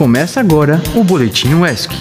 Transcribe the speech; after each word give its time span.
Começa 0.00 0.40
agora 0.40 0.82
o 0.96 1.04
Boletim 1.04 1.52
UESC. 1.52 1.92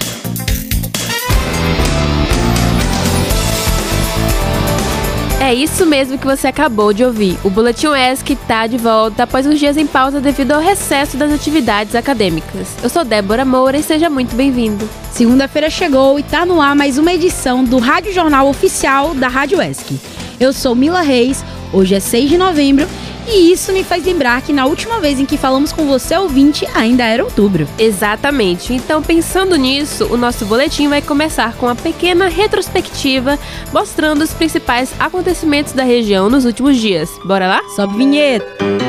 É 5.42 5.54
isso 5.54 5.86
mesmo 5.86 6.18
que 6.18 6.26
você 6.26 6.48
acabou 6.48 6.94
de 6.94 7.04
ouvir. 7.04 7.38
O 7.44 7.50
Boletim 7.50 7.88
UESC 7.88 8.32
está 8.32 8.68
de 8.68 8.78
volta 8.78 9.24
após 9.24 9.46
uns 9.46 9.60
dias 9.60 9.76
em 9.76 9.86
pausa 9.86 10.22
devido 10.22 10.54
ao 10.54 10.62
recesso 10.62 11.18
das 11.18 11.30
atividades 11.30 11.94
acadêmicas. 11.94 12.70
Eu 12.82 12.88
sou 12.88 13.04
Débora 13.04 13.44
Moura 13.44 13.78
e 13.78 13.84
seja 13.84 14.10
muito 14.10 14.34
bem-vindo. 14.34 14.90
Segunda-feira 15.12 15.70
chegou 15.70 16.18
e 16.18 16.22
está 16.22 16.46
no 16.46 16.62
ar 16.62 16.78
mais 16.78 16.98
uma 16.98 17.12
edição 17.12 17.66
do 17.66 17.80
Rádio 17.80 18.14
Jornal 18.14 18.48
Oficial 18.48 19.14
da 19.14 19.28
Rádio 19.28 19.58
UESC. 19.58 20.00
Eu 20.40 20.54
sou 20.54 20.74
Mila 20.74 21.02
Reis, 21.02 21.44
hoje 21.74 21.96
é 21.96 22.00
6 22.00 22.30
de 22.30 22.38
novembro 22.38 22.88
e 23.30 23.52
isso 23.52 23.72
me 23.72 23.84
faz 23.84 24.06
lembrar 24.06 24.42
que 24.42 24.52
na 24.52 24.66
última 24.66 25.00
vez 25.00 25.20
em 25.20 25.26
que 25.26 25.38
falamos 25.38 25.72
com 25.72 25.86
você, 25.86 26.18
ouvinte, 26.18 26.68
ainda 26.74 27.04
era 27.04 27.24
outubro. 27.24 27.68
Exatamente. 27.78 28.74
Então, 28.74 29.02
pensando 29.02 29.56
nisso, 29.56 30.06
o 30.12 30.18
nosso 30.18 30.46
boletim 30.46 30.88
vai 30.88 31.02
começar 31.02 31.54
com 31.56 31.68
uma 31.68 31.76
pequena 31.76 32.28
retrospectiva 32.28 33.38
mostrando 33.72 34.24
os 34.24 34.34
principais 34.34 34.92
acontecimentos 35.00 35.74
da 35.74 35.84
região 35.84 36.30
nos 36.30 36.46
últimos 36.46 36.78
dias. 36.78 37.10
Bora 37.24 37.48
lá? 37.48 37.62
Sobe 37.76 37.98
vinheta! 37.98 38.89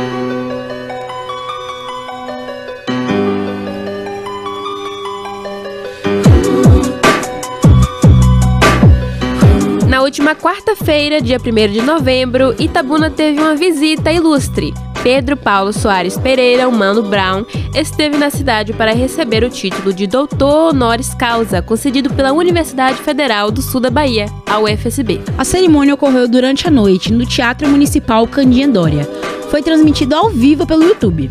Última 10.10 10.34
quarta-feira, 10.34 11.22
dia 11.22 11.38
1 11.38 11.72
de 11.72 11.82
novembro, 11.82 12.52
Itabuna 12.58 13.08
teve 13.08 13.40
uma 13.40 13.54
visita 13.54 14.10
ilustre. 14.10 14.74
Pedro 15.04 15.36
Paulo 15.36 15.72
Soares 15.72 16.18
Pereira, 16.18 16.68
o 16.68 16.72
Mano 16.72 17.04
Brown, 17.04 17.44
esteve 17.76 18.16
na 18.16 18.28
cidade 18.28 18.72
para 18.72 18.92
receber 18.92 19.44
o 19.44 19.48
título 19.48 19.92
de 19.92 20.08
Doutor 20.08 20.70
Honoris 20.70 21.14
Causa, 21.14 21.62
concedido 21.62 22.12
pela 22.12 22.32
Universidade 22.32 22.98
Federal 22.98 23.52
do 23.52 23.62
Sul 23.62 23.80
da 23.80 23.88
Bahia, 23.88 24.26
a 24.46 24.58
UFSB. 24.58 25.20
A 25.38 25.44
cerimônia 25.44 25.94
ocorreu 25.94 26.26
durante 26.26 26.66
a 26.66 26.72
noite 26.72 27.12
no 27.12 27.24
Teatro 27.24 27.68
Municipal 27.68 28.26
Candinha 28.26 28.66
Dória. 28.66 29.08
Foi 29.48 29.62
transmitido 29.62 30.16
ao 30.16 30.28
vivo 30.28 30.66
pelo 30.66 30.82
YouTube. 30.82 31.30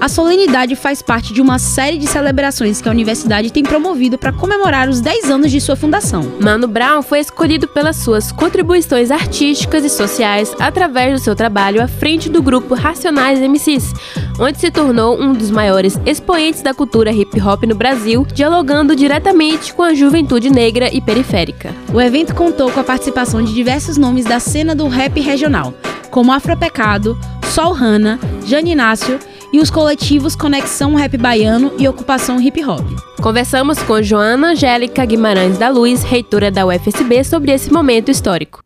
A 0.00 0.08
solenidade 0.08 0.76
faz 0.76 1.02
parte 1.02 1.34
de 1.34 1.40
uma 1.40 1.58
série 1.58 1.98
de 1.98 2.06
celebrações 2.06 2.80
que 2.80 2.88
a 2.88 2.92
universidade 2.92 3.52
tem 3.52 3.64
promovido 3.64 4.16
para 4.16 4.32
comemorar 4.32 4.88
os 4.88 5.00
10 5.00 5.28
anos 5.28 5.50
de 5.50 5.60
sua 5.60 5.74
fundação. 5.74 6.22
Mano 6.40 6.68
Brown 6.68 7.02
foi 7.02 7.18
escolhido 7.18 7.66
pelas 7.66 7.96
suas 7.96 8.30
contribuições 8.30 9.10
artísticas 9.10 9.84
e 9.84 9.88
sociais 9.90 10.54
através 10.60 11.14
do 11.14 11.18
seu 11.18 11.34
trabalho 11.34 11.82
à 11.82 11.88
frente 11.88 12.28
do 12.28 12.40
grupo 12.40 12.76
Racionais 12.76 13.40
MCs, 13.40 13.92
onde 14.38 14.60
se 14.60 14.70
tornou 14.70 15.20
um 15.20 15.32
dos 15.32 15.50
maiores 15.50 15.98
expoentes 16.06 16.62
da 16.62 16.72
cultura 16.72 17.10
hip 17.10 17.40
hop 17.40 17.64
no 17.64 17.74
Brasil, 17.74 18.24
dialogando 18.32 18.94
diretamente 18.94 19.74
com 19.74 19.82
a 19.82 19.94
juventude 19.94 20.48
negra 20.48 20.94
e 20.94 21.00
periférica. 21.00 21.74
O 21.92 22.00
evento 22.00 22.36
contou 22.36 22.70
com 22.70 22.78
a 22.78 22.84
participação 22.84 23.42
de 23.42 23.52
diversos 23.52 23.96
nomes 23.96 24.24
da 24.24 24.38
cena 24.38 24.76
do 24.76 24.86
rap 24.86 25.20
regional, 25.20 25.74
como 26.08 26.30
Afropecado, 26.30 27.18
Sol 27.52 27.72
Hanna, 27.72 28.20
Jane 28.46 28.70
Inácio 28.70 29.18
e 29.52 29.60
os 29.60 29.70
coletivos 29.70 30.36
Conexão 30.36 30.94
Rap 30.94 31.16
Baiano 31.16 31.72
e 31.78 31.88
Ocupação 31.88 32.40
Hip 32.40 32.64
Hop. 32.64 32.84
Conversamos 33.20 33.82
com 33.82 34.02
Joana 34.02 34.52
Angélica 34.52 35.04
Guimarães 35.04 35.58
da 35.58 35.68
Luz, 35.68 36.02
reitora 36.02 36.50
da 36.50 36.66
UFSB, 36.66 37.24
sobre 37.24 37.52
esse 37.52 37.72
momento 37.72 38.10
histórico. 38.10 38.62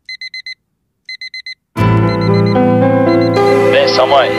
Benção, 3.71 4.07
mãe. 4.07 4.29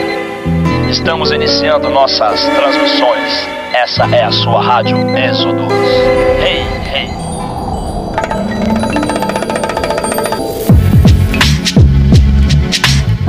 Estamos 0.89 1.31
iniciando 1.31 1.89
nossas 1.89 2.43
transmissões. 2.45 3.47
Essa 3.73 4.05
é 4.05 4.23
a 4.23 4.31
sua 4.31 4.61
rádio 4.61 4.97
Êxodos. 5.17 5.73
Hey, 6.41 6.63
hey. 6.93 7.34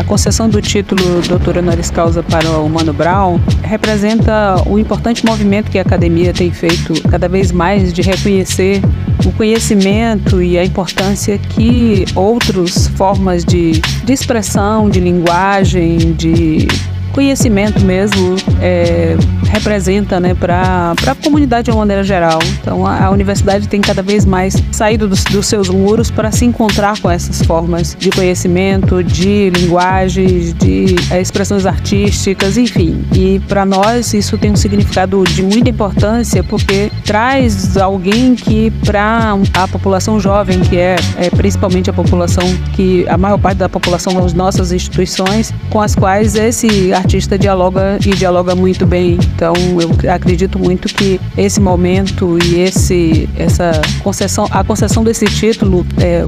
Concessão 0.06 0.49
do 0.49 0.62
título 0.62 1.21
Doutor 1.28 1.59
Honoris 1.59 1.91
Causa 1.91 2.22
para 2.22 2.49
o 2.61 2.69
Mano 2.69 2.93
Brown 2.93 3.41
representa 3.62 4.62
o 4.67 4.78
importante 4.78 5.27
movimento 5.27 5.71
que 5.71 5.78
a 5.78 5.83
academia 5.83 6.33
tem 6.33 6.50
feito 6.50 6.94
cada 7.09 7.28
vez 7.28 7.50
mais 7.50 7.93
de 7.93 8.03
reconhecer 8.03 8.81
o 9.27 9.33
conhecimento 9.33 10.41
e 10.41 10.56
a 10.56 10.65
importância 10.65 11.37
que 11.37 12.05
outras 12.15 12.87
formas 12.89 13.44
de, 13.44 13.72
de 14.05 14.12
expressão, 14.12 14.89
de 14.89 15.00
linguagem, 15.00 16.12
de 16.12 16.69
conhecimento 17.16 17.82
mesmo 17.82 18.37
é, 18.60 19.16
representa 19.49 20.21
né, 20.21 20.34
para 20.34 20.93
a 21.06 21.15
comunidade 21.15 21.65
de 21.65 21.71
uma 21.71 21.78
maneira 21.78 22.04
geral. 22.04 22.38
Então 22.60 22.87
a, 22.87 23.06
a 23.06 23.10
universidade 23.10 23.66
tem 23.69 23.81
cada 23.81 24.03
vez 24.03 24.27
mais 24.27 24.54
saído 24.71 25.09
dos, 25.09 25.25
dos 25.25 25.47
seus 25.47 25.71
muros 25.71 26.10
para 26.10 26.31
se 26.31 26.44
encontrar 26.44 27.00
com 27.00 27.10
essas 27.10 27.41
formas 27.41 27.97
de 27.99 28.10
conhecimento, 28.10 29.03
de 29.03 29.49
linguagens, 29.49 30.53
de 30.53 30.94
é, 31.10 31.19
expressões 31.19 31.65
artísticas, 31.65 32.59
enfim. 32.59 33.03
E 33.15 33.41
para 33.49 33.65
nós 33.65 34.12
isso 34.12 34.37
tem 34.37 34.50
um 34.50 34.56
significado 34.56 35.25
de 35.25 35.43
muita 35.43 35.71
importância 35.71 36.44
porque 36.44 36.93
traz 37.03 37.78
alguém 37.78 38.34
que 38.34 38.71
para 38.84 39.38
a 39.55 39.66
população 39.66 40.21
jovem, 40.21 40.60
que 40.60 40.76
é, 40.76 40.97
é 41.16 41.31
principalmente 41.31 41.88
a 41.88 41.94
população 41.94 42.44
que 42.75 43.09
a 43.09 43.16
maior 43.16 43.38
parte 43.38 43.56
da 43.56 43.71
população 43.71 44.12
das 44.12 44.34
nossas 44.34 44.71
instituições, 44.71 45.55
com 45.71 45.81
as 45.81 45.94
quais 45.94 46.34
esse 46.34 46.93
artista 46.93 47.06
dialoga 47.39 47.99
e 48.05 48.11
dialoga 48.11 48.55
muito 48.55 48.87
bem. 48.87 49.19
Então, 49.34 49.55
eu 49.81 50.11
acredito 50.12 50.59
muito 50.59 50.89
que 50.89 51.21
esse 51.37 51.61
momento 51.61 52.39
e 52.44 52.61
esse 52.61 53.28
essa 53.37 53.81
concessão, 54.03 54.47
a 54.50 54.65
concessão 54.65 55.05
desse 55.05 55.27
título 55.27 55.87
é 55.99 56.25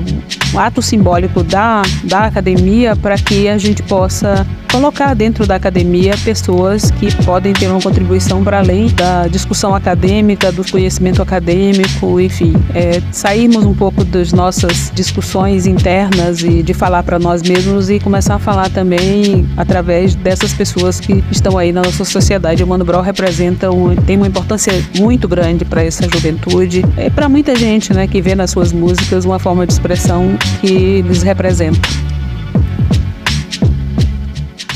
um 0.55 0.59
ato 0.59 0.81
simbólico 0.81 1.43
da 1.43 1.83
da 2.05 2.25
academia 2.25 2.95
para 2.97 3.17
que 3.17 3.49
a 3.49 3.59
gente 3.59 3.83
possa 3.83 4.47
colocar 4.71 5.15
dentro 5.15 5.47
da 5.47 5.57
academia 5.57 6.15
pessoas 6.23 6.91
que 6.91 7.15
podem 7.25 7.53
ter 7.53 7.69
uma 7.69 7.81
contribuição 7.81 8.45
para 8.45 8.59
além 8.59 8.89
da 8.89 9.27
discussão 9.27 9.75
acadêmica, 9.75 10.53
do 10.53 10.63
conhecimento 10.71 11.23
acadêmico, 11.23 12.21
enfim, 12.21 12.53
é, 12.75 13.01
sairmos 13.11 13.65
um 13.65 13.75
pouco 13.75 14.05
das 14.05 14.33
nossas 14.33 14.93
discussões 14.95 15.67
internas 15.67 16.43
e 16.43 16.63
de 16.63 16.75
falar 16.75 17.03
para 17.03 17.19
nós 17.19 17.43
mesmos 17.43 17.89
e 17.89 17.99
começar 17.99 18.35
a 18.35 18.39
falar 18.39 18.69
também 18.71 19.49
através 19.57 20.15
dessas 20.15 20.53
pessoas 20.53 20.68
que 21.01 21.25
estão 21.31 21.57
aí 21.57 21.73
na 21.73 21.83
nossa 21.83 22.05
sociedade. 22.05 22.63
O 22.63 22.67
Mano 22.67 22.85
Brown 22.85 23.03
representa 23.03 23.71
um, 23.71 23.95
tem 23.95 24.17
uma 24.17 24.27
importância 24.27 24.73
muito 24.99 25.27
grande 25.29 25.65
para 25.65 25.83
essa 25.83 26.09
juventude, 26.09 26.85
é 26.97 27.11
para 27.11 27.29
muita 27.29 27.55
gente, 27.55 27.93
né, 27.93 28.07
que 28.07 28.21
vê 28.21 28.35
nas 28.35 28.51
suas 28.51 28.73
músicas 28.73 29.25
uma 29.25 29.39
forma 29.39 29.67
de 29.67 29.73
expressão 29.73 30.37
que 30.61 31.03
lhes 31.03 31.23
representa. 31.23 31.81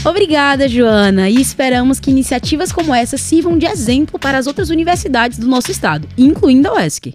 Obrigada, 0.05 0.69
Joana, 0.69 1.31
e 1.31 1.41
esperamos 1.41 2.01
que 2.01 2.11
iniciativas 2.11 2.73
como 2.73 2.93
essa 2.93 3.17
sirvam 3.17 3.57
de 3.57 3.67
exemplo 3.67 4.19
para 4.19 4.37
as 4.37 4.49
outras 4.49 4.69
universidades 4.69 5.39
do 5.39 5.47
nosso 5.47 5.71
estado, 5.71 6.09
incluindo 6.19 6.69
a 6.69 6.75
UESC. 6.75 7.15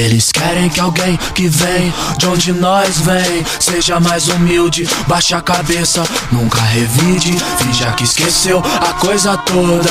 Eles 0.00 0.32
querem 0.32 0.70
que 0.70 0.80
alguém 0.80 1.18
que 1.34 1.46
vem 1.46 1.92
de 2.16 2.26
onde 2.26 2.52
nós 2.54 3.00
vem 3.00 3.44
seja 3.60 4.00
mais 4.00 4.28
humilde, 4.28 4.88
baixe 5.06 5.34
a 5.34 5.42
cabeça, 5.42 6.02
nunca 6.32 6.58
revide, 6.58 7.38
finja 7.58 7.92
que 7.92 8.04
esqueceu 8.04 8.60
a 8.60 8.94
coisa 8.94 9.36
toda. 9.36 9.90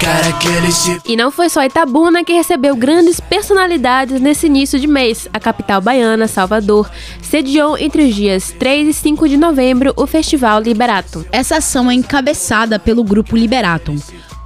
Quer 0.00 0.26
é 0.26 0.32
que 0.32 0.48
ele 0.48 0.72
se. 0.72 1.00
E 1.06 1.14
não 1.14 1.30
foi 1.30 1.48
só 1.48 1.62
Itabuna 1.62 2.24
que 2.24 2.32
recebeu 2.32 2.74
grandes 2.74 3.20
personalidades 3.20 4.20
nesse 4.20 4.46
início 4.48 4.80
de 4.80 4.88
mês. 4.88 5.28
A 5.32 5.38
capital 5.38 5.80
baiana, 5.80 6.26
Salvador, 6.26 6.90
sediou 7.22 7.78
entre 7.78 8.08
os 8.08 8.14
dias 8.14 8.52
3 8.58 8.88
e 8.88 8.92
5 8.92 9.28
de 9.28 9.36
novembro 9.36 9.92
o 9.94 10.04
Festival 10.04 10.60
Liberatum. 10.62 11.22
Essa 11.30 11.58
ação 11.58 11.88
é 11.88 11.94
encabeçada 11.94 12.76
pelo 12.80 13.04
Grupo 13.04 13.36
Liberatum, 13.36 13.96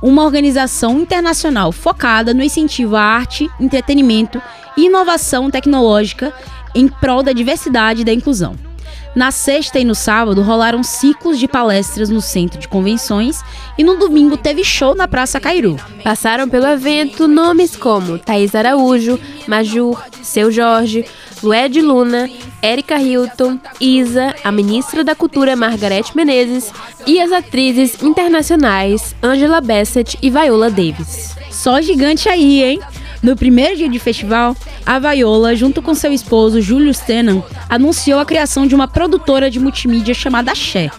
uma 0.03 0.25
organização 0.25 0.99
internacional 1.01 1.73
focada 1.73 2.35
no 2.35 2.43
incentivo 2.43 2.95
à 2.95 3.03
arte, 3.03 3.49
entretenimento 3.59 4.39
e 4.39 4.58
inovação 4.85 5.51
tecnológica 5.51 6.33
em 6.75 6.89
prol 6.89 7.23
da 7.23 7.33
diversidade 7.33 8.03
e 8.03 8.05
da 8.05 8.13
inclusão. 8.13 8.57
Na 9.15 9.31
sexta 9.31 9.81
e 9.81 9.85
no 9.85 9.95
sábado 9.95 10.43
rolaram 10.43 10.83
ciclos 10.83 11.39
de 11.39 11.49
palestras 11.49 12.09
no 12.09 12.21
centro 12.21 12.59
de 12.61 12.69
convenções 12.69 13.43
e 13.77 13.83
no 13.83 13.97
domingo 13.97 14.37
teve 14.37 14.63
show 14.63 14.95
na 14.95 15.09
Praça 15.09 15.41
Cairu. 15.41 15.77
Passaram 16.05 16.49
pelo 16.49 16.67
evento 16.67 17.27
nomes 17.27 17.75
como 17.75 18.19
Thaís 18.19 18.55
Araújo, 18.55 19.19
Majur, 19.47 20.01
Seu 20.23 20.53
Jorge, 20.53 21.05
Lued 21.43 21.81
Luna, 21.81 22.31
Erika 22.63 23.01
Hilton, 23.01 23.59
Isa, 23.81 24.35
a 24.45 24.53
ministra 24.53 25.03
da 25.03 25.15
Cultura 25.15 25.57
Margarete 25.57 26.17
Menezes 26.17 26.73
e 27.07 27.21
as 27.21 27.33
atrizes 27.33 28.01
internacionais 28.03 29.17
Angela 29.23 29.61
Bassett 29.61 30.19
e 30.23 30.31
Viola 30.31 30.71
Davis. 30.71 31.35
Só 31.51 31.81
gigante 31.81 32.29
aí, 32.29 32.63
hein? 32.63 32.81
No 33.23 33.37
primeiro 33.37 33.77
dia 33.77 33.89
de 33.89 33.99
festival, 33.99 34.57
a 34.87 34.99
Viola, 34.99 35.55
junto 35.55 35.83
com 35.83 35.95
seu 35.95 36.13
esposo 36.13 36.61
Júlio 36.61 36.93
Stenan, 36.95 37.43
anunciou 37.69 38.21
a 38.21 38.25
criação 38.25 38.67
de 38.67 38.75
uma 38.75 38.87
produtora 38.87 39.51
de 39.51 39.59
multimídia 39.59 40.15
chamada 40.15 40.55
Xé. 40.55 40.91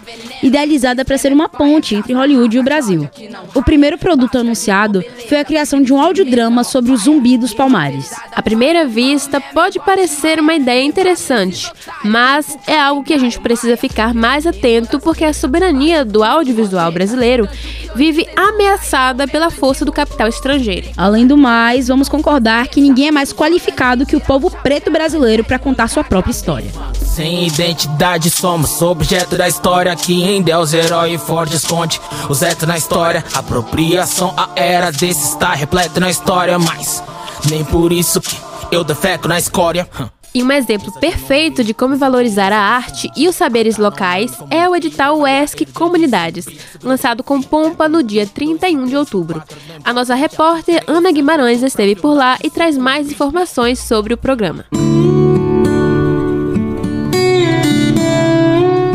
idealizada 0.42 1.04
para 1.04 1.18
ser 1.18 1.32
uma 1.32 1.48
ponte 1.48 1.94
entre 1.94 2.14
Hollywood 2.14 2.56
e 2.56 2.60
o 2.60 2.62
Brasil. 2.62 3.08
O 3.54 3.62
primeiro 3.62 3.98
produto 3.98 4.38
anunciado 4.38 5.04
foi 5.28 5.38
a 5.38 5.44
criação 5.44 5.82
de 5.82 5.92
um 5.92 6.00
audiodrama 6.00 6.64
sobre 6.64 6.92
o 6.92 6.96
zumbi 6.96 7.36
dos 7.36 7.52
palmares. 7.52 8.14
À 8.32 8.42
primeira 8.42 8.86
vista, 8.86 9.40
pode 9.40 9.78
parecer 9.80 10.40
uma 10.40 10.54
ideia 10.54 10.82
interessante, 10.82 11.70
mas 12.04 12.56
é 12.66 12.78
algo 12.78 13.04
que 13.04 13.12
a 13.12 13.18
gente 13.18 13.38
precisa 13.38 13.76
ficar 13.76 14.14
mais 14.14 14.46
atento 14.46 14.98
porque 14.98 15.24
a 15.24 15.32
soberania 15.32 16.04
do 16.04 16.24
audiovisual 16.24 16.90
brasileiro 16.90 17.48
vive 17.94 18.26
ameaçada 18.36 19.26
pela 19.26 19.50
força 19.50 19.84
do 19.84 19.92
capital 19.92 20.28
estrangeiro. 20.28 20.88
Além 20.96 21.26
do 21.26 21.36
mais, 21.36 21.88
vamos 21.88 22.08
concordar 22.08 22.68
que 22.68 22.80
ninguém 22.80 23.08
é 23.08 23.10
mais 23.10 23.32
qualificado 23.32 24.06
que 24.06 24.16
o 24.16 24.20
povo 24.20 24.50
preto 24.50 24.90
brasileiro 24.90 25.44
para 25.44 25.58
contar 25.58 25.88
sua 25.88 26.04
própria 26.04 26.30
história. 26.30 26.70
Sem 26.94 27.46
identidade 27.46 28.30
somos 28.30 28.80
objeto 28.82 29.36
da 29.36 29.48
história 29.48 29.94
que 29.96 30.22
em 30.22 30.42
Deus 30.42 30.72
herói 30.72 31.18
forte 31.18 31.56
esconde 31.56 32.00
os 32.28 32.42
etos 32.42 32.66
na 32.66 32.78
história. 32.78 33.24
Apropriação 33.34 34.34
a 34.36 34.50
era 34.56 34.90
desse 34.90 35.24
está 35.24 35.52
repleto 35.52 36.00
na 36.00 36.10
história, 36.10 36.58
mas 36.58 37.02
nem 37.48 37.64
por 37.64 37.92
isso 37.92 38.20
que 38.20 38.36
eu 38.70 38.84
defeco 38.84 39.28
na 39.28 39.38
escória. 39.38 39.88
E 40.32 40.42
um 40.44 40.52
exemplo 40.52 40.92
perfeito 41.00 41.64
de 41.64 41.74
como 41.74 41.96
valorizar 41.96 42.52
a 42.52 42.58
arte 42.58 43.10
e 43.16 43.28
os 43.28 43.34
saberes 43.34 43.76
locais 43.76 44.32
é 44.48 44.68
o 44.68 44.76
edital 44.76 45.18
UESC 45.18 45.66
Comunidades, 45.66 46.46
lançado 46.82 47.24
com 47.24 47.42
pompa 47.42 47.88
no 47.88 48.00
dia 48.00 48.26
31 48.26 48.86
de 48.86 48.96
outubro. 48.96 49.42
A 49.82 49.92
nossa 49.92 50.14
repórter 50.14 50.84
Ana 50.86 51.10
Guimarães 51.10 51.62
esteve 51.62 51.96
por 51.96 52.14
lá 52.14 52.38
e 52.44 52.48
traz 52.48 52.78
mais 52.78 53.10
informações 53.10 53.80
sobre 53.80 54.14
o 54.14 54.16
programa. 54.16 54.66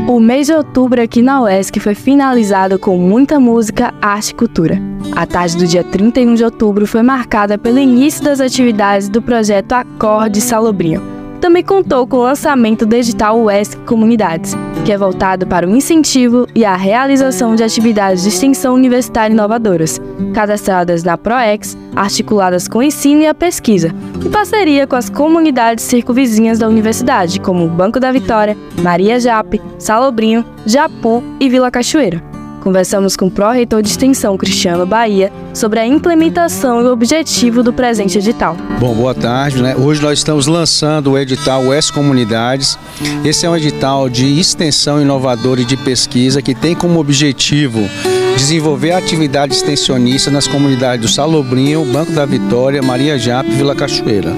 O 0.07 0.19
mês 0.21 0.47
de 0.47 0.53
outubro 0.53 1.01
aqui 1.01 1.21
na 1.21 1.41
UESC 1.41 1.79
foi 1.81 1.95
finalizado 1.95 2.79
com 2.79 2.97
muita 2.97 3.37
música, 3.37 3.93
arte 4.01 4.29
e 4.29 4.35
cultura. 4.35 4.79
A 5.13 5.25
tarde 5.25 5.57
do 5.57 5.67
dia 5.67 5.83
31 5.83 6.35
de 6.35 6.43
outubro 6.45 6.87
foi 6.87 7.01
marcada 7.01 7.57
pelo 7.57 7.79
início 7.79 8.23
das 8.23 8.39
atividades 8.39 9.09
do 9.09 9.21
projeto 9.21 9.73
Acorde 9.73 10.39
Salobrinho, 10.39 11.14
também 11.45 11.63
contou 11.63 12.07
com 12.07 12.18
o 12.18 12.24
lançamento 12.24 12.88
do 12.88 12.95
edital 12.95 13.39
UESC 13.39 13.77
Comunidades, 13.86 14.56
que 14.83 14.92
é 14.92 14.97
voltado 14.97 15.45
para 15.45 15.68
o 15.68 15.75
incentivo 15.75 16.47
e 16.56 16.65
a 16.65 16.75
realização 16.75 17.56
de 17.56 17.63
atividades 17.63 18.24
de 18.24 18.30
extensão 18.30 18.74
universitária 18.74 19.31
inovadoras, 19.31 20.01
cadastradas 20.33 21.03
na 21.03 21.19
PROEX, 21.19 21.77
articuladas 21.95 22.68
com 22.68 22.80
o 22.80 22.83
ensino 22.83 23.21
e 23.21 23.27
a 23.27 23.36
pesquisa, 23.36 23.94
em 24.25 24.31
parceria 24.31 24.88
com 24.88 24.95
as 24.95 25.07
comunidades 25.07 25.83
circunvizinhas 25.83 26.57
da 26.57 26.68
universidade, 26.68 27.39
como 27.39 27.68
Banco 27.68 28.00
da 28.00 28.12
Vitória, 28.12 28.57
Maria 28.81 29.19
Jape, 29.19 29.62
Salobrinho, 29.77 30.44
Japu 30.65 31.24
e 31.39 31.47
Vila 31.47 31.69
Cachoeira. 31.69 32.34
Conversamos 32.65 33.15
com 33.15 33.27
o 33.27 33.31
pró-reitor 33.31 33.83
de 33.83 33.89
extensão 33.89 34.35
Cristiano 34.35 34.88
Bahia 34.88 35.31
sobre 35.53 35.79
a 35.79 35.85
implementação 35.85 36.81
e 36.81 36.85
o 36.85 36.91
objetivo 36.91 37.62
do 37.62 37.71
presente 37.71 38.17
edital. 38.17 38.57
Bom, 38.79 38.95
boa 38.95 39.13
tarde. 39.13 39.62
Né? 39.62 39.75
Hoje 39.75 40.01
nós 40.01 40.17
estamos 40.17 40.47
lançando 40.47 41.12
o 41.12 41.17
edital 41.19 41.67
West 41.67 41.94
Comunidades. 41.94 42.75
Esse 43.23 43.45
é 43.45 43.50
um 43.51 43.56
edital 43.56 44.09
de 44.09 44.39
extensão 44.39 45.00
inovadora 45.00 45.62
e 45.62 45.65
de 45.65 45.77
pesquisa 45.77 46.41
que 46.41 46.56
tem 46.56 46.73
como 46.73 47.00
objetivo 47.00 47.88
desenvolver 48.35 48.94
atividade 48.94 49.53
extensionista 49.53 50.31
nas 50.31 50.47
comunidades 50.47 51.06
do 51.06 51.07
Salobrinho, 51.07 51.85
Banco 51.85 52.13
da 52.13 52.25
Vitória, 52.25 52.81
Maria 52.81 53.18
Jape 53.18 53.51
e 53.51 53.53
Vila 53.53 53.75
Cachoeira. 53.75 54.33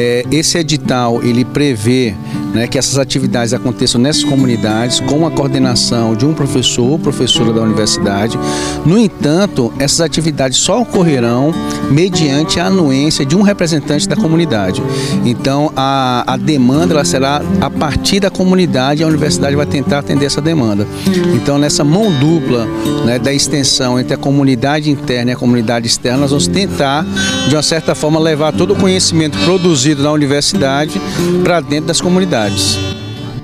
É, 0.00 0.24
esse 0.30 0.56
edital 0.56 1.20
ele 1.24 1.44
prevê 1.44 2.14
né, 2.54 2.68
que 2.68 2.78
essas 2.78 2.98
atividades 2.98 3.52
aconteçam 3.52 4.00
nessas 4.00 4.22
comunidades 4.22 5.00
com 5.00 5.26
a 5.26 5.30
coordenação 5.30 6.14
de 6.14 6.24
um 6.24 6.32
professor 6.32 6.88
ou 6.88 6.98
professora 7.00 7.52
da 7.52 7.60
universidade. 7.60 8.38
No 8.86 8.96
entanto, 8.96 9.72
essas 9.76 10.00
atividades 10.00 10.58
só 10.58 10.80
ocorrerão 10.80 11.52
mediante 11.90 12.60
a 12.60 12.66
anuência 12.66 13.26
de 13.26 13.34
um 13.34 13.42
representante 13.42 14.08
da 14.08 14.14
comunidade. 14.14 14.80
Então, 15.24 15.72
a, 15.76 16.22
a 16.32 16.36
demanda 16.36 16.94
ela 16.94 17.04
será 17.04 17.42
a 17.60 17.68
partir 17.68 18.20
da 18.20 18.30
comunidade 18.30 19.00
e 19.00 19.04
a 19.04 19.08
universidade 19.08 19.56
vai 19.56 19.66
tentar 19.66 19.98
atender 19.98 20.26
essa 20.26 20.40
demanda. 20.40 20.86
Então, 21.34 21.58
nessa 21.58 21.82
mão 21.82 22.12
dupla 22.20 22.68
né, 23.04 23.18
da 23.18 23.32
extensão 23.32 23.98
entre 23.98 24.14
a 24.14 24.16
comunidade 24.16 24.90
interna 24.90 25.32
e 25.32 25.34
a 25.34 25.36
comunidade 25.36 25.88
externa, 25.88 26.18
nós 26.18 26.30
vamos 26.30 26.46
tentar, 26.46 27.04
de 27.48 27.56
uma 27.56 27.62
certa 27.64 27.96
forma, 27.96 28.20
levar 28.20 28.52
todo 28.52 28.74
o 28.74 28.76
conhecimento 28.76 29.36
produzido 29.38 29.87
na 29.94 30.12
universidade 30.12 31.00
para 31.42 31.60
dentro 31.60 31.86
das 31.86 32.00
comunidades. 32.00 32.78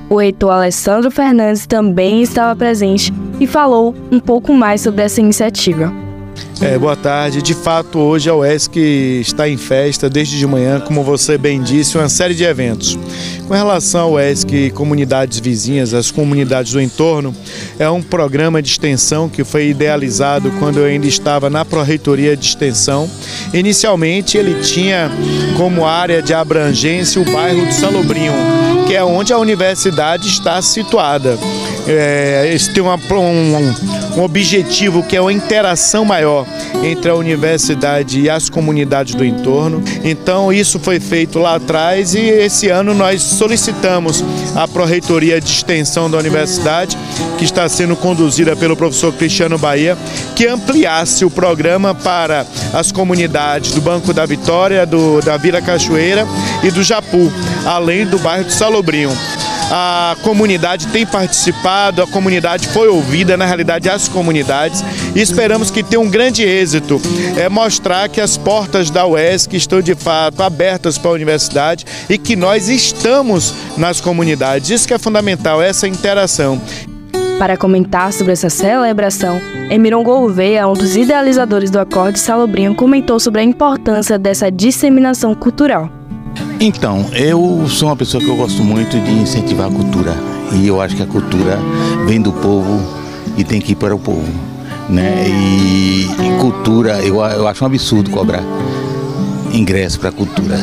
O 0.08 0.18
reitor 0.18 0.52
Alessandro 0.52 1.10
Fernandes 1.10 1.66
também 1.66 2.22
estava 2.22 2.54
presente 2.54 3.12
e 3.40 3.46
falou 3.46 3.94
um 4.10 4.20
pouco 4.20 4.52
mais 4.52 4.80
sobre 4.80 5.02
essa 5.02 5.20
iniciativa. 5.20 6.03
É, 6.60 6.78
boa 6.78 6.96
tarde. 6.96 7.42
De 7.42 7.52
fato, 7.52 7.98
hoje 7.98 8.30
a 8.30 8.34
UESC 8.34 8.76
está 9.20 9.48
em 9.48 9.56
festa 9.56 10.08
desde 10.08 10.38
de 10.38 10.46
manhã, 10.46 10.80
como 10.80 11.02
você 11.02 11.36
bem 11.36 11.62
disse, 11.62 11.98
uma 11.98 12.08
série 12.08 12.34
de 12.34 12.44
eventos. 12.44 12.98
Com 13.46 13.52
relação 13.52 14.02
ao 14.02 14.12
UESC 14.14 14.70
Comunidades 14.70 15.38
Vizinhas, 15.38 15.92
as 15.92 16.10
comunidades 16.10 16.72
do 16.72 16.80
entorno, 16.80 17.34
é 17.78 17.88
um 17.90 18.00
programa 18.00 18.62
de 18.62 18.70
extensão 18.70 19.28
que 19.28 19.44
foi 19.44 19.68
idealizado 19.68 20.50
quando 20.58 20.78
eu 20.78 20.86
ainda 20.86 21.06
estava 21.06 21.50
na 21.50 21.64
Pró-Reitoria 21.64 22.36
de 22.36 22.46
Extensão. 22.46 23.10
Inicialmente, 23.52 24.38
ele 24.38 24.62
tinha 24.62 25.10
como 25.56 25.84
área 25.84 26.22
de 26.22 26.32
abrangência 26.32 27.20
o 27.20 27.24
bairro 27.24 27.66
do 27.66 27.72
Salobrinho, 27.72 28.32
que 28.86 28.94
é 28.94 29.04
onde 29.04 29.32
a 29.32 29.38
universidade 29.38 30.28
está 30.28 30.62
situada. 30.62 31.38
É, 31.86 32.56
tem 32.72 32.82
uma, 32.82 32.96
um, 32.96 33.74
um 34.16 34.22
objetivo 34.22 35.02
que 35.02 35.16
é 35.16 35.20
uma 35.20 35.32
interação 35.32 36.04
maior 36.04 36.46
entre 36.82 37.10
a 37.10 37.14
universidade 37.14 38.20
e 38.20 38.30
as 38.30 38.48
comunidades 38.48 39.14
do 39.14 39.24
entorno. 39.24 39.82
Então 40.02 40.52
isso 40.52 40.78
foi 40.78 40.98
feito 40.98 41.38
lá 41.38 41.56
atrás 41.56 42.14
e 42.14 42.20
esse 42.20 42.68
ano 42.68 42.94
nós 42.94 43.22
solicitamos 43.22 44.24
à 44.54 44.66
Pró-Reitoria 44.66 45.40
de 45.40 45.50
Extensão 45.50 46.10
da 46.10 46.18
Universidade, 46.18 46.96
que 47.38 47.44
está 47.44 47.68
sendo 47.68 47.96
conduzida 47.96 48.56
pelo 48.56 48.76
professor 48.76 49.12
Cristiano 49.12 49.58
Bahia, 49.58 49.96
que 50.34 50.46
ampliasse 50.46 51.24
o 51.24 51.30
programa 51.30 51.94
para 51.94 52.46
as 52.72 52.90
comunidades 52.90 53.72
do 53.72 53.80
Banco 53.80 54.12
da 54.12 54.26
Vitória, 54.26 54.86
do, 54.86 55.20
da 55.20 55.36
Vila 55.36 55.60
Cachoeira 55.60 56.26
e 56.62 56.70
do 56.70 56.82
Japu, 56.82 57.32
além 57.64 58.06
do 58.06 58.18
bairro 58.18 58.44
de 58.44 58.52
Salobrinho 58.52 59.12
a 59.70 60.16
comunidade 60.22 60.86
tem 60.88 61.06
participado, 61.06 62.02
a 62.02 62.06
comunidade 62.06 62.68
foi 62.68 62.88
ouvida, 62.88 63.36
na 63.36 63.44
realidade 63.44 63.88
as 63.88 64.08
comunidades, 64.08 64.84
e 65.14 65.20
esperamos 65.20 65.70
que 65.70 65.82
tenha 65.82 66.00
um 66.00 66.10
grande 66.10 66.42
êxito, 66.42 67.00
é 67.36 67.48
mostrar 67.48 68.08
que 68.08 68.20
as 68.20 68.36
portas 68.36 68.90
da 68.90 69.06
UESC 69.06 69.56
estão 69.56 69.80
de 69.80 69.94
fato 69.94 70.42
abertas 70.42 70.98
para 70.98 71.10
a 71.10 71.14
universidade 71.14 71.84
e 72.08 72.18
que 72.18 72.36
nós 72.36 72.68
estamos 72.68 73.54
nas 73.76 74.00
comunidades. 74.00 74.70
Isso 74.70 74.86
que 74.86 74.94
é 74.94 74.98
fundamental, 74.98 75.62
essa 75.62 75.88
interação. 75.88 76.60
Para 77.38 77.56
comentar 77.56 78.12
sobre 78.12 78.32
essa 78.32 78.48
celebração, 78.48 79.40
Emiron 79.68 80.04
Gouveia, 80.04 80.68
um 80.68 80.72
dos 80.72 80.94
idealizadores 80.94 81.68
do 81.68 81.80
Acorde 81.80 82.18
Salobrinho, 82.18 82.74
comentou 82.74 83.18
sobre 83.18 83.40
a 83.40 83.44
importância 83.44 84.18
dessa 84.18 84.50
disseminação 84.50 85.34
cultural. 85.34 85.90
Então, 86.66 87.10
eu 87.12 87.68
sou 87.68 87.90
uma 87.90 87.96
pessoa 87.96 88.24
que 88.24 88.30
eu 88.30 88.36
gosto 88.36 88.64
muito 88.64 88.98
de 88.98 89.10
incentivar 89.10 89.68
a 89.68 89.70
cultura. 89.70 90.16
E 90.54 90.66
eu 90.66 90.80
acho 90.80 90.96
que 90.96 91.02
a 91.02 91.06
cultura 91.06 91.58
vem 92.06 92.18
do 92.18 92.32
povo 92.32 92.80
e 93.36 93.44
tem 93.44 93.60
que 93.60 93.72
ir 93.72 93.74
para 93.74 93.94
o 93.94 93.98
povo. 93.98 94.32
Né? 94.88 95.26
E, 95.28 96.06
e 96.06 96.40
cultura, 96.40 97.02
eu, 97.02 97.16
eu 97.16 97.46
acho 97.46 97.62
um 97.62 97.66
absurdo 97.66 98.10
cobrar 98.10 98.42
ingresso 99.52 100.00
para 100.00 100.08
a 100.08 100.12
cultura. 100.12 100.58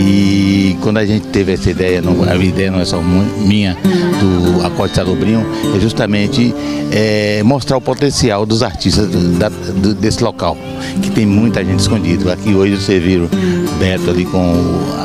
E 0.00 0.76
quando 0.82 0.98
a 0.98 1.06
gente 1.06 1.26
teve 1.28 1.52
essa 1.52 1.70
ideia, 1.70 2.02
não, 2.02 2.22
a 2.24 2.34
ideia 2.36 2.70
não 2.70 2.80
é 2.80 2.84
só 2.84 3.00
minha, 3.00 3.76
do 4.20 4.66
Acorde 4.66 4.94
Salobrinho, 4.94 5.46
é 5.74 5.80
justamente 5.80 6.54
é, 6.90 7.42
mostrar 7.42 7.76
o 7.76 7.80
potencial 7.80 8.44
dos 8.44 8.62
artistas 8.62 9.08
do, 9.08 9.38
da, 9.38 9.48
do, 9.48 9.94
desse 9.94 10.22
local, 10.22 10.56
que 11.02 11.10
tem 11.10 11.24
muita 11.24 11.64
gente 11.64 11.80
escondida. 11.80 12.32
Aqui 12.32 12.54
hoje 12.54 12.80
você 12.80 12.98
viu 12.98 13.28
Beto 13.78 14.10
ali 14.10 14.24
com 14.24 14.54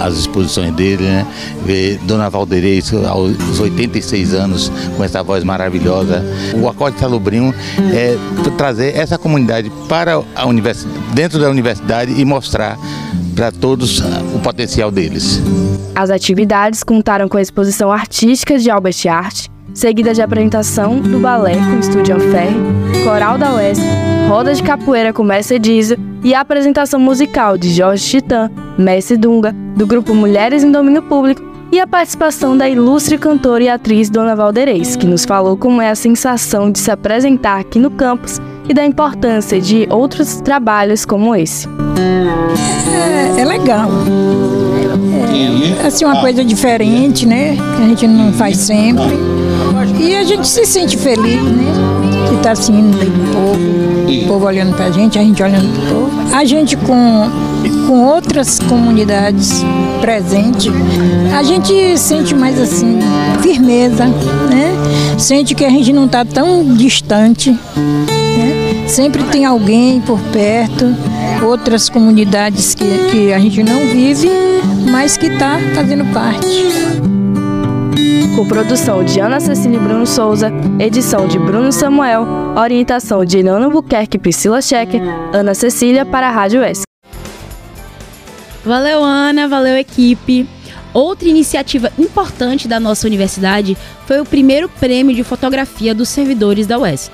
as 0.01 0.16
exposições 0.16 0.74
dele, 0.74 1.04
né? 1.04 1.28
Ver 1.66 2.00
Dona 2.04 2.30
Valdeirês 2.30 2.94
aos 2.94 3.60
86 3.60 4.34
anos, 4.34 4.72
com 4.96 5.04
essa 5.04 5.22
voz 5.22 5.44
maravilhosa. 5.44 6.24
O 6.56 6.68
Acorde 6.68 7.00
Salobrinho 7.00 7.54
é 7.94 8.18
trazer 8.58 8.96
essa 8.96 9.18
comunidade 9.18 9.72
para 9.90 10.22
a 10.36 10.46
universidade, 10.46 10.98
dentro 11.13 11.40
da 11.40 11.50
universidade 11.50 12.20
e 12.20 12.25
mostrar 12.25 12.78
para 13.36 13.51
todos 13.51 14.00
o 14.36 14.40
potencial 14.40 14.92
deles. 14.92 15.42
As 15.96 16.10
atividades 16.10 16.84
contaram 16.84 17.28
com 17.28 17.38
a 17.38 17.42
exposição 17.42 17.92
artística 17.92 18.58
de 18.58 18.70
Albert 18.70 19.08
Art, 19.10 19.48
seguida 19.74 20.13
de 20.13 20.22
apresentação 20.22 21.00
do 21.00 21.20
balé 21.20 21.56
com 21.56 21.80
Estúdio 21.80 22.16
Anferre, 22.16 22.56
coral 23.04 23.38
da 23.38 23.56
UESC, 23.56 23.82
roda 24.28 24.54
de 24.54 24.63
capoeira 24.63 25.13
com 25.13 25.24
Mestre 25.24 25.60
Diza 25.60 25.98
e 26.24 26.34
apresentação 26.34 27.00
musical 27.00 27.58
de 27.58 27.70
Jorge 27.70 28.08
Titã, 28.08 28.50
Mestre 28.78 29.18
Dunga, 29.18 29.56
do 29.75 29.88
grupo 29.88 30.13
Mulheres 30.13 30.63
em 30.63 30.72
Domínio 30.72 31.01
Público 31.01 31.42
e 31.72 31.80
a 31.80 31.88
participação 31.88 32.58
da 32.58 32.68
ilustre 32.68 33.18
cantora 33.18 33.63
e 33.63 33.70
atriz 33.70 34.10
Dona 34.10 34.36
Valderez, 34.36 34.98
que 34.98 35.06
nos 35.06 35.24
falou 35.24 35.56
como 35.56 35.82
é 35.82 35.90
a 35.90 35.96
sensação 35.96 36.70
de 36.70 36.80
se 36.80 36.92
apresentar 36.92 37.60
aqui 37.60 37.80
no 37.80 37.90
campus 37.90 38.40
e 38.68 38.74
da 38.74 38.86
importância 38.86 39.60
de 39.60 39.88
outros 39.90 40.42
trabalhos 40.42 41.06
como 41.06 41.34
esse. 41.34 41.68
É, 43.38 43.42
é 43.42 43.46
legal. 43.46 43.90
É, 45.82 45.88
assim, 45.88 46.04
uma 46.04 46.20
coisa 46.20 46.44
diferente, 46.44 47.25
né? 47.25 47.56
Que 47.56 47.84
a 47.84 47.88
gente 47.88 48.08
não 48.08 48.34
faz 48.34 48.58
sempre. 48.58 49.18
E 50.00 50.16
a 50.16 50.24
gente 50.24 50.48
se 50.48 50.66
sente 50.66 50.98
feliz, 50.98 51.42
né? 51.42 51.72
De 52.30 52.36
estar 52.36 52.51
assim 52.51 52.74
no 52.74 52.98
meio 52.98 53.12
do 53.12 53.32
povo, 53.32 54.24
o 54.24 54.28
povo 54.28 54.46
olhando 54.46 54.75
pra 54.75 54.92
gente, 54.92 55.18
a 55.18 55.22
gente 55.22 55.42
olhando 55.42 55.72
pro 55.74 55.96
povo. 55.96 56.36
A 56.36 56.44
gente 56.46 56.75
com, 56.78 57.30
com 57.88 58.06
outras 58.06 58.60
comunidades 58.60 59.63
presentes, 60.00 60.72
a 61.38 61.44
gente 61.44 61.98
sente 61.98 62.34
mais 62.36 62.60
assim, 62.60 63.00
firmeza, 63.42 64.06
né? 64.06 64.74
Sente 65.18 65.56
que 65.56 65.66
a 65.66 65.70
gente 65.70 65.94
não 65.94 66.06
está 66.06 66.25
tão 66.25 66.63
distante. 66.75 67.51
Né? 67.51 68.88
Sempre 68.88 69.24
tem 69.25 69.46
alguém 69.46 70.01
por 70.01 70.20
perto, 70.34 70.94
outras 71.44 71.90
comunidades 71.90 72.75
que, 72.75 72.86
que 73.10 73.34
a 73.34 73.40
gente 73.40 73.63
não 73.63 73.80
vive, 73.88 74.30
mas 74.92 75.18
que 75.18 75.28
está 75.28 75.60
fazendo 75.75 76.06
parte 76.13 77.11
com 78.36 78.48
produção 78.48 79.04
de 79.04 79.20
Ana 79.20 79.40
Cecília 79.40 79.78
e 79.78 79.80
Bruno 79.80 80.08
Souza, 80.08 80.52
edição 80.80 81.28
de 81.28 81.38
Bruno 81.38 81.72
Samuel, 81.72 82.26
orientação 82.56 83.26
de 83.26 83.40
Eliana 83.40 83.70
Buquerque 83.70 84.16
e 84.16 84.20
Priscila 84.20 84.62
Checker, 84.62 85.02
Ana 85.34 85.54
Cecília 85.54 86.06
para 86.06 86.30
a 86.30 86.32
Rádio 86.32 86.62
S. 86.62 86.84
Valeu, 88.64 89.04
Ana, 89.04 89.48
valeu, 89.48 89.76
equipe. 89.76 90.48
Outra 90.94 91.28
iniciativa 91.28 91.92
importante 91.98 92.68
da 92.68 92.80
nossa 92.80 93.06
universidade 93.06 93.78
foi 94.06 94.22
o 94.22 94.26
primeiro 94.26 94.70
prêmio 94.70 95.16
de 95.16 95.24
fotografia 95.24 95.94
dos 95.94 96.08
servidores 96.10 96.66
da 96.66 96.80
UESC. 96.80 97.12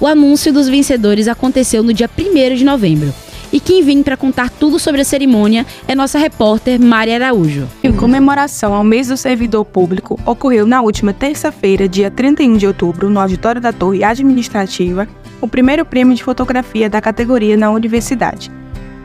O 0.00 0.06
anúncio 0.06 0.52
dos 0.52 0.68
vencedores 0.68 1.28
aconteceu 1.28 1.82
no 1.82 1.92
dia 1.92 2.08
1 2.08 2.54
de 2.54 2.64
novembro. 2.64 3.12
E 3.50 3.58
quem 3.58 3.82
vem 3.82 4.02
para 4.02 4.16
contar 4.16 4.50
tudo 4.50 4.78
sobre 4.78 5.00
a 5.00 5.04
cerimônia 5.04 5.64
é 5.86 5.94
nossa 5.94 6.18
repórter 6.18 6.78
Mari 6.78 7.14
Araújo. 7.14 7.66
Em 7.82 7.92
comemoração 7.92 8.74
ao 8.74 8.84
mês 8.84 9.08
do 9.08 9.16
servidor 9.16 9.64
público, 9.64 10.20
ocorreu 10.26 10.66
na 10.66 10.82
última 10.82 11.14
terça-feira, 11.14 11.88
dia 11.88 12.10
31 12.10 12.58
de 12.58 12.66
outubro, 12.66 13.08
no 13.08 13.18
auditório 13.18 13.60
da 13.60 13.72
Torre 13.72 14.04
Administrativa, 14.04 15.08
o 15.40 15.48
primeiro 15.48 15.84
prêmio 15.84 16.14
de 16.14 16.22
fotografia 16.22 16.90
da 16.90 17.00
categoria 17.00 17.56
na 17.56 17.70
universidade, 17.70 18.50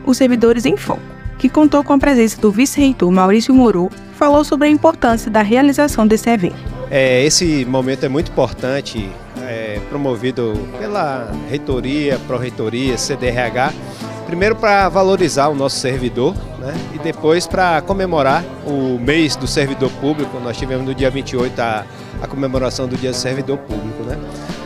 os 0.04 0.18
Servidores 0.18 0.66
em 0.66 0.76
Foco, 0.76 1.00
que 1.38 1.48
contou 1.48 1.82
com 1.82 1.94
a 1.94 1.98
presença 1.98 2.38
do 2.38 2.50
vice-reitor 2.50 3.10
Maurício 3.10 3.54
Moro, 3.54 3.88
que 3.88 4.18
falou 4.18 4.44
sobre 4.44 4.68
a 4.68 4.70
importância 4.70 5.30
da 5.30 5.40
realização 5.40 6.06
desse 6.06 6.28
evento. 6.28 6.56
É, 6.90 7.24
esse 7.24 7.64
momento 7.64 8.04
é 8.04 8.08
muito 8.10 8.30
importante, 8.30 9.08
é, 9.42 9.80
promovido 9.88 10.52
pela 10.78 11.32
reitoria, 11.48 12.18
pró-reitoria, 12.26 12.98
CDRH, 12.98 13.72
Primeiro 14.34 14.56
para 14.56 14.88
valorizar 14.88 15.46
o 15.46 15.54
nosso 15.54 15.76
servidor 15.76 16.34
né? 16.58 16.74
e 16.92 16.98
depois 16.98 17.46
para 17.46 17.80
comemorar 17.82 18.44
o 18.66 18.98
mês 18.98 19.36
do 19.36 19.46
servidor 19.46 19.88
público. 20.00 20.40
Nós 20.40 20.56
tivemos 20.56 20.84
no 20.84 20.92
dia 20.92 21.08
28 21.08 21.56
a, 21.60 21.86
a 22.20 22.26
comemoração 22.26 22.88
do 22.88 22.96
dia 22.96 23.12
do 23.12 23.16
servidor 23.16 23.58
público. 23.58 24.02
Né? 24.02 24.18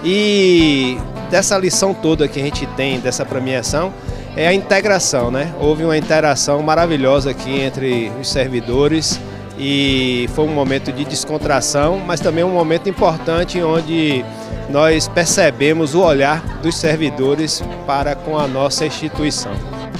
E 0.02 0.96
dessa 1.30 1.58
lição 1.58 1.92
toda 1.92 2.26
que 2.26 2.40
a 2.40 2.42
gente 2.42 2.66
tem 2.68 2.98
dessa 2.98 3.26
premiação 3.26 3.92
é 4.34 4.48
a 4.48 4.54
integração. 4.54 5.30
Né? 5.30 5.52
Houve 5.60 5.84
uma 5.84 5.98
interação 5.98 6.62
maravilhosa 6.62 7.32
aqui 7.32 7.60
entre 7.60 8.10
os 8.18 8.30
servidores 8.30 9.20
e 9.58 10.28
foi 10.34 10.44
um 10.44 10.54
momento 10.54 10.92
de 10.92 11.04
descontração, 11.04 11.98
mas 11.98 12.20
também 12.20 12.44
um 12.44 12.52
momento 12.52 12.88
importante 12.88 13.60
onde 13.60 14.24
nós 14.70 15.08
percebemos 15.08 15.94
o 15.94 16.00
olhar 16.00 16.42
dos 16.62 16.76
servidores 16.76 17.62
para 17.86 18.14
com 18.14 18.38
a 18.38 18.46
nossa 18.46 18.86
instituição. 18.86 19.52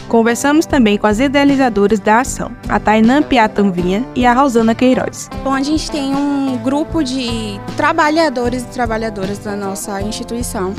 Conversamos 0.08 0.64
também 0.64 0.96
com 0.96 1.06
as 1.06 1.20
idealizadoras 1.20 2.00
da 2.00 2.20
ação, 2.20 2.50
a 2.66 2.80
Tainã 2.80 3.22
Piatanvinha 3.22 4.06
e 4.14 4.24
a 4.24 4.32
Rosana 4.32 4.74
Queiroz. 4.74 5.28
Bom, 5.44 5.52
a 5.52 5.62
gente 5.62 5.90
tem 5.90 6.14
um 6.14 6.56
grupo 6.56 7.02
de 7.02 7.60
trabalhadores 7.76 8.62
e 8.62 8.66
trabalhadoras 8.68 9.38
da 9.38 9.54
nossa 9.54 10.00
instituição, 10.00 10.74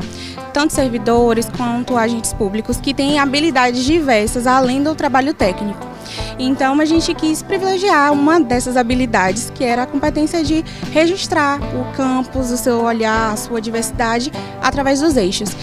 tanto 0.52 0.72
servidores 0.72 1.48
quanto 1.56 1.96
agentes 1.96 2.32
públicos, 2.32 2.78
que 2.78 2.92
têm 2.92 3.20
habilidades 3.20 3.84
diversas 3.84 4.48
além 4.48 4.82
do 4.82 4.96
trabalho 4.96 5.32
técnico. 5.32 5.89
Então 6.42 6.80
a 6.80 6.84
gente 6.86 7.14
quis 7.14 7.42
privilegiar 7.42 8.12
uma 8.14 8.40
dessas 8.40 8.74
habilidades, 8.74 9.50
que 9.54 9.62
era 9.62 9.82
a 9.82 9.86
competência 9.86 10.42
de 10.42 10.64
registrar 10.90 11.60
o 11.60 11.94
campus, 11.94 12.50
o 12.50 12.56
seu 12.56 12.82
olhar, 12.82 13.32
a 13.32 13.36
sua 13.36 13.60
diversidade 13.60 14.32
através 14.62 15.00
dos 15.00 15.18
eixos 15.18 15.54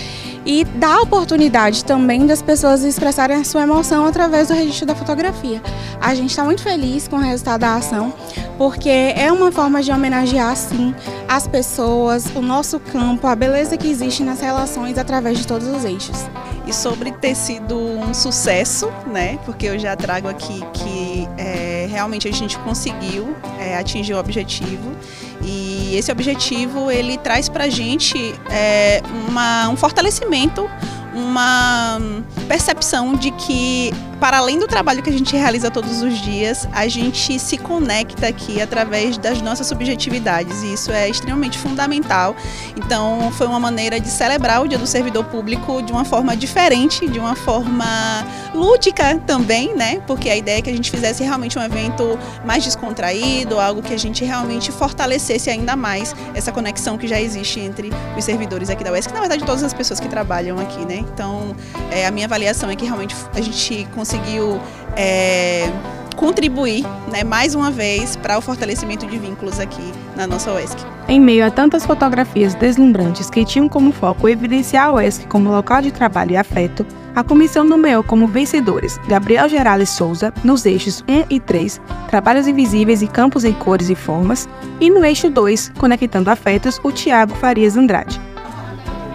e 0.48 0.64
dar 0.64 1.02
oportunidade 1.02 1.84
também 1.84 2.26
das 2.26 2.42
pessoas 2.42 2.82
expressarem 2.84 3.36
a 3.36 3.44
sua 3.44 3.64
emoção 3.64 4.06
através 4.06 4.48
do 4.48 4.54
registro 4.54 4.86
da 4.86 4.96
fotografia. 4.96 5.62
A 6.00 6.16
gente 6.16 6.30
está 6.30 6.44
muito 6.46 6.62
feliz 6.62 7.06
com 7.06 7.18
o 7.18 7.20
resultado 7.20 7.62
da 7.62 7.76
ação, 7.76 8.14
porque 8.58 8.90
é 8.90 9.30
uma 9.30 9.52
forma 9.52 9.84
de 9.84 9.92
homenagear, 9.92 10.56
sim, 10.56 10.96
as 11.28 11.48
pessoas, 11.48 12.28
o 12.34 12.42
nosso 12.42 12.80
campo, 12.80 13.28
a 13.28 13.36
beleza 13.36 13.76
que 13.76 13.90
existe 13.90 14.24
nas 14.24 14.40
relações 14.40 14.98
através 14.98 15.38
de 15.38 15.46
todos 15.46 15.68
os 15.68 15.84
eixos. 15.84 16.26
E 16.66 16.74
sobre 16.74 17.12
ter 17.12 17.36
sido 17.36 17.78
um 18.08 18.14
sucesso, 18.14 18.90
né? 19.06 19.38
Porque 19.46 19.66
eu 19.66 19.78
já 19.78 19.96
trago 19.96 20.28
aqui 20.28 20.62
que 20.74 21.28
é, 21.38 21.88
realmente 21.90 22.28
a 22.28 22.32
gente 22.32 22.58
conseguiu 22.60 23.36
é, 23.60 23.78
atingir 23.78 24.14
o 24.14 24.18
objetivo 24.18 24.96
e 25.44 25.96
esse 25.96 26.12
objetivo 26.12 26.90
ele 26.90 27.18
traz 27.18 27.50
para 27.50 27.68
gente 27.68 28.18
é, 28.50 29.02
uma, 29.28 29.70
um 29.70 29.76
fortalecimento, 29.76 30.70
uma 31.14 32.00
percepção 32.48 33.14
de 33.14 33.32
que 33.32 33.92
para 34.20 34.38
além 34.38 34.58
do 34.58 34.68
trabalho 34.68 35.04
que 35.04 35.10
a 35.10 35.14
gente 35.14 35.36
realiza 35.36 35.70
todos 35.70 36.02
os 36.02 36.20
dias, 36.20 36.68
a 36.72 36.88
gente 36.88 37.38
se 37.40 37.58
conecta 37.58 38.28
aqui 38.28 38.60
através 38.60 39.18
das 39.18 39.42
nossas 39.42 39.68
subjetividades 39.68 40.64
e 40.64 40.74
isso 40.74 40.92
é 40.92 41.08
extremamente 41.08 41.58
fundamental. 41.58 42.36
Então, 42.76 43.32
foi 43.34 43.46
uma 43.46 43.60
maneira 43.60 44.00
de 44.00 44.08
celebrar 44.08 44.64
o 44.64 44.68
Dia 44.68 44.78
do 44.78 44.88
Servidor 44.88 45.26
Público 45.26 45.82
de 45.84 45.92
uma 45.92 46.04
forma 46.04 46.36
diferente, 46.36 47.08
de 47.08 47.20
uma 47.20 47.36
forma 47.36 48.26
lúdica 48.56 49.22
também, 49.28 49.76
né? 49.76 50.02
Porque 50.08 50.30
a 50.30 50.36
ideia 50.36 50.60
é 50.60 50.62
que 50.62 50.70
a 50.70 50.74
gente 50.74 50.90
fizesse 50.90 51.24
realmente 51.24 51.58
um 51.60 51.62
evento 51.62 52.18
mais 52.44 52.64
descontraído, 52.64 53.60
algo 53.60 53.84
que 53.84 53.94
a 53.94 54.00
gente 54.00 54.26
realmente 54.26 54.72
fortalecesse 54.72 55.50
ainda 55.50 55.76
mais 55.76 56.16
essa 56.34 56.52
conexão 56.52 56.98
que 56.98 57.08
já 57.08 57.22
existe 57.22 57.60
entre 57.60 57.92
os 58.18 58.24
servidores 58.24 58.70
aqui 58.70 58.84
da 58.84 58.92
UESC, 58.92 59.14
na 59.14 59.20
verdade 59.20 59.44
todas 59.44 59.64
as 59.64 59.74
pessoas 59.74 60.00
que 60.00 60.08
trabalham 60.08 60.58
aqui, 60.60 60.84
né? 60.86 61.06
Então, 61.14 61.56
é, 61.92 62.08
a 62.08 62.12
minha 62.12 62.28
avaliação 62.38 62.70
é 62.70 62.76
que 62.76 62.86
realmente 62.86 63.16
a 63.34 63.42
gente 63.42 63.88
conseguiu 63.96 64.62
é, 64.96 65.72
contribuir 66.16 66.86
né, 67.12 67.24
mais 67.24 67.56
uma 67.56 67.72
vez 67.72 68.16
para 68.16 68.38
o 68.38 68.42
fortalecimento 68.42 69.08
de 69.08 69.18
vínculos 69.18 69.60
aqui 69.60 69.92
na 70.16 70.28
nossa 70.28 70.54
UESC. 70.54 70.78
Em 71.08 71.20
meio 71.20 71.46
a 71.46 71.50
tantas 71.50 71.84
fotografias 71.84 72.54
deslumbrantes 72.54 73.30
que 73.30 73.44
tinham 73.44 73.68
como 73.68 73.92
foco 73.92 74.30
evidenciar 74.30 74.90
a 74.90 74.94
UESC 74.94 75.26
como 75.28 75.50
local 75.50 75.82
de 75.82 75.92
trabalho 75.92 76.34
e 76.34 76.38
afeto, 76.38 76.86
a 77.16 77.24
comissão 77.24 77.64
nomeou 77.64 78.04
como 78.04 78.28
vencedores 78.28 79.00
Gabriel 79.08 79.50
Gerales 79.50 79.90
Souza, 79.90 80.32
nos 80.44 80.64
eixos 80.66 81.04
1 81.10 81.26
e 81.32 81.40
3, 81.40 81.82
Trabalhos 82.08 82.48
Invisíveis 82.48 83.02
e 83.02 83.08
Campos 83.08 83.44
em 83.44 83.54
Cores 83.54 83.90
e 83.90 83.96
Formas, 83.96 84.48
e 84.80 84.92
no 84.92 85.04
eixo 85.04 85.28
2, 85.28 85.72
Conectando 85.80 86.30
Afetos, 86.30 86.80
o 86.84 86.92
Tiago 86.92 87.34
Farias 87.36 87.76
Andrade. 87.76 88.22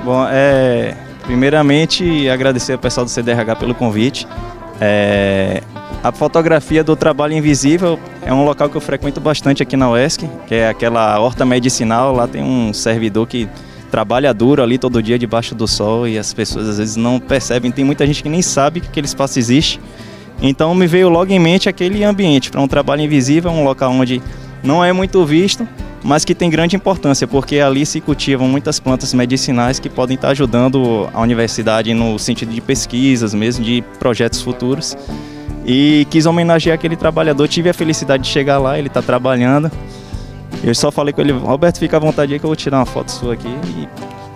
Bom, 0.05 0.26
é, 0.29 0.97
primeiramente 1.23 2.29
agradecer 2.29 2.73
ao 2.73 2.79
pessoal 2.79 3.05
do 3.05 3.11
CDRH 3.11 3.57
pelo 3.57 3.75
convite. 3.75 4.26
É, 4.81 5.62
a 6.02 6.11
fotografia 6.11 6.83
do 6.83 6.97
trabalho 6.97 7.35
invisível 7.35 7.99
é 8.25 8.35
um 8.35 8.45
local 8.45 8.69
que 8.69 8.76
eu 8.76 8.81
frequento 8.81 9.21
bastante 9.21 9.62
aqui 9.62 9.76
na 9.76 9.91
UESC, 9.91 10.29
que 10.47 10.55
é 10.55 10.69
aquela 10.69 11.19
horta 11.21 11.45
medicinal. 11.45 12.12
Lá 12.12 12.26
tem 12.26 12.43
um 12.43 12.73
servidor 12.73 13.26
que 13.26 13.49
trabalha 13.91 14.33
duro 14.35 14.62
ali 14.62 14.79
todo 14.79 15.02
dia 15.02 15.19
debaixo 15.19 15.55
do 15.55 15.69
sol 15.69 16.09
e 16.09 16.19
as 16.19 16.33
pessoas 16.33 16.69
às 16.69 16.79
vezes 16.79 16.97
não 16.97 17.21
percebem. 17.21 17.71
Tem 17.71 17.85
muita 17.85 18.07
gente 18.07 18.23
que 18.23 18.29
nem 18.29 18.43
sabe 18.43 18.81
que 18.81 18.88
aquele 18.88 19.07
espaço 19.07 19.38
existe. 19.38 19.81
Então 20.41 20.75
me 20.75 20.87
veio 20.88 21.09
logo 21.09 21.33
em 21.33 21.38
mente 21.38 21.69
aquele 21.69 22.02
ambiente 22.02 22.50
para 22.50 22.61
um 22.61 22.67
trabalho 22.67 23.02
invisível, 23.02 23.50
um 23.50 23.62
local 23.62 23.93
onde 23.93 24.21
não 24.62 24.85
é 24.85 24.93
muito 24.93 25.25
visto, 25.25 25.69
mas 26.04 26.25
que 26.25 26.35
tem 26.35 26.50
grande 26.50 26.75
importância, 26.75 27.26
porque 27.26 27.61
ali 27.61 27.87
se 27.87 28.00
cultivam 28.00 28.49
muitas 28.49 28.80
plantas 28.80 29.14
medicinais 29.14 29.78
que 29.78 29.88
podem 29.88 30.16
estar 30.16 30.30
ajudando 30.30 31.09
a 31.12 31.21
universidade 31.21 31.94
no 31.94 32.18
sentido 32.18 32.52
de 32.52 32.61
pesquisas, 32.61 33.32
mesmo 33.32 33.64
de 33.64 33.82
projetos 33.99 34.42
futuros. 34.42 34.97
E 35.64 36.06
quis 36.11 36.26
homenagear 36.26 36.75
aquele 36.75 36.97
trabalhador, 36.97 37.47
tive 37.47 37.71
a 37.71 37.75
felicidade 37.75 38.25
de 38.25 38.28
chegar 38.28 38.59
lá, 38.59 38.78
ele 38.78 38.88
está 38.88 39.00
trabalhando. 39.00 39.71
Eu 40.64 40.75
só 40.75 40.90
falei 40.90 41.12
com 41.12 41.21
ele, 41.21 41.32
Roberto, 41.32 41.78
fica 41.78 41.97
à 41.97 42.00
vontade 42.00 42.32
aí 42.32 42.38
que 42.38 42.44
eu 42.44 42.49
vou 42.49 42.56
tirar 42.56 42.78
uma 42.78 42.87
foto 42.87 43.11
sua 43.11 43.35
aqui. 43.35 43.49
E 43.49 43.88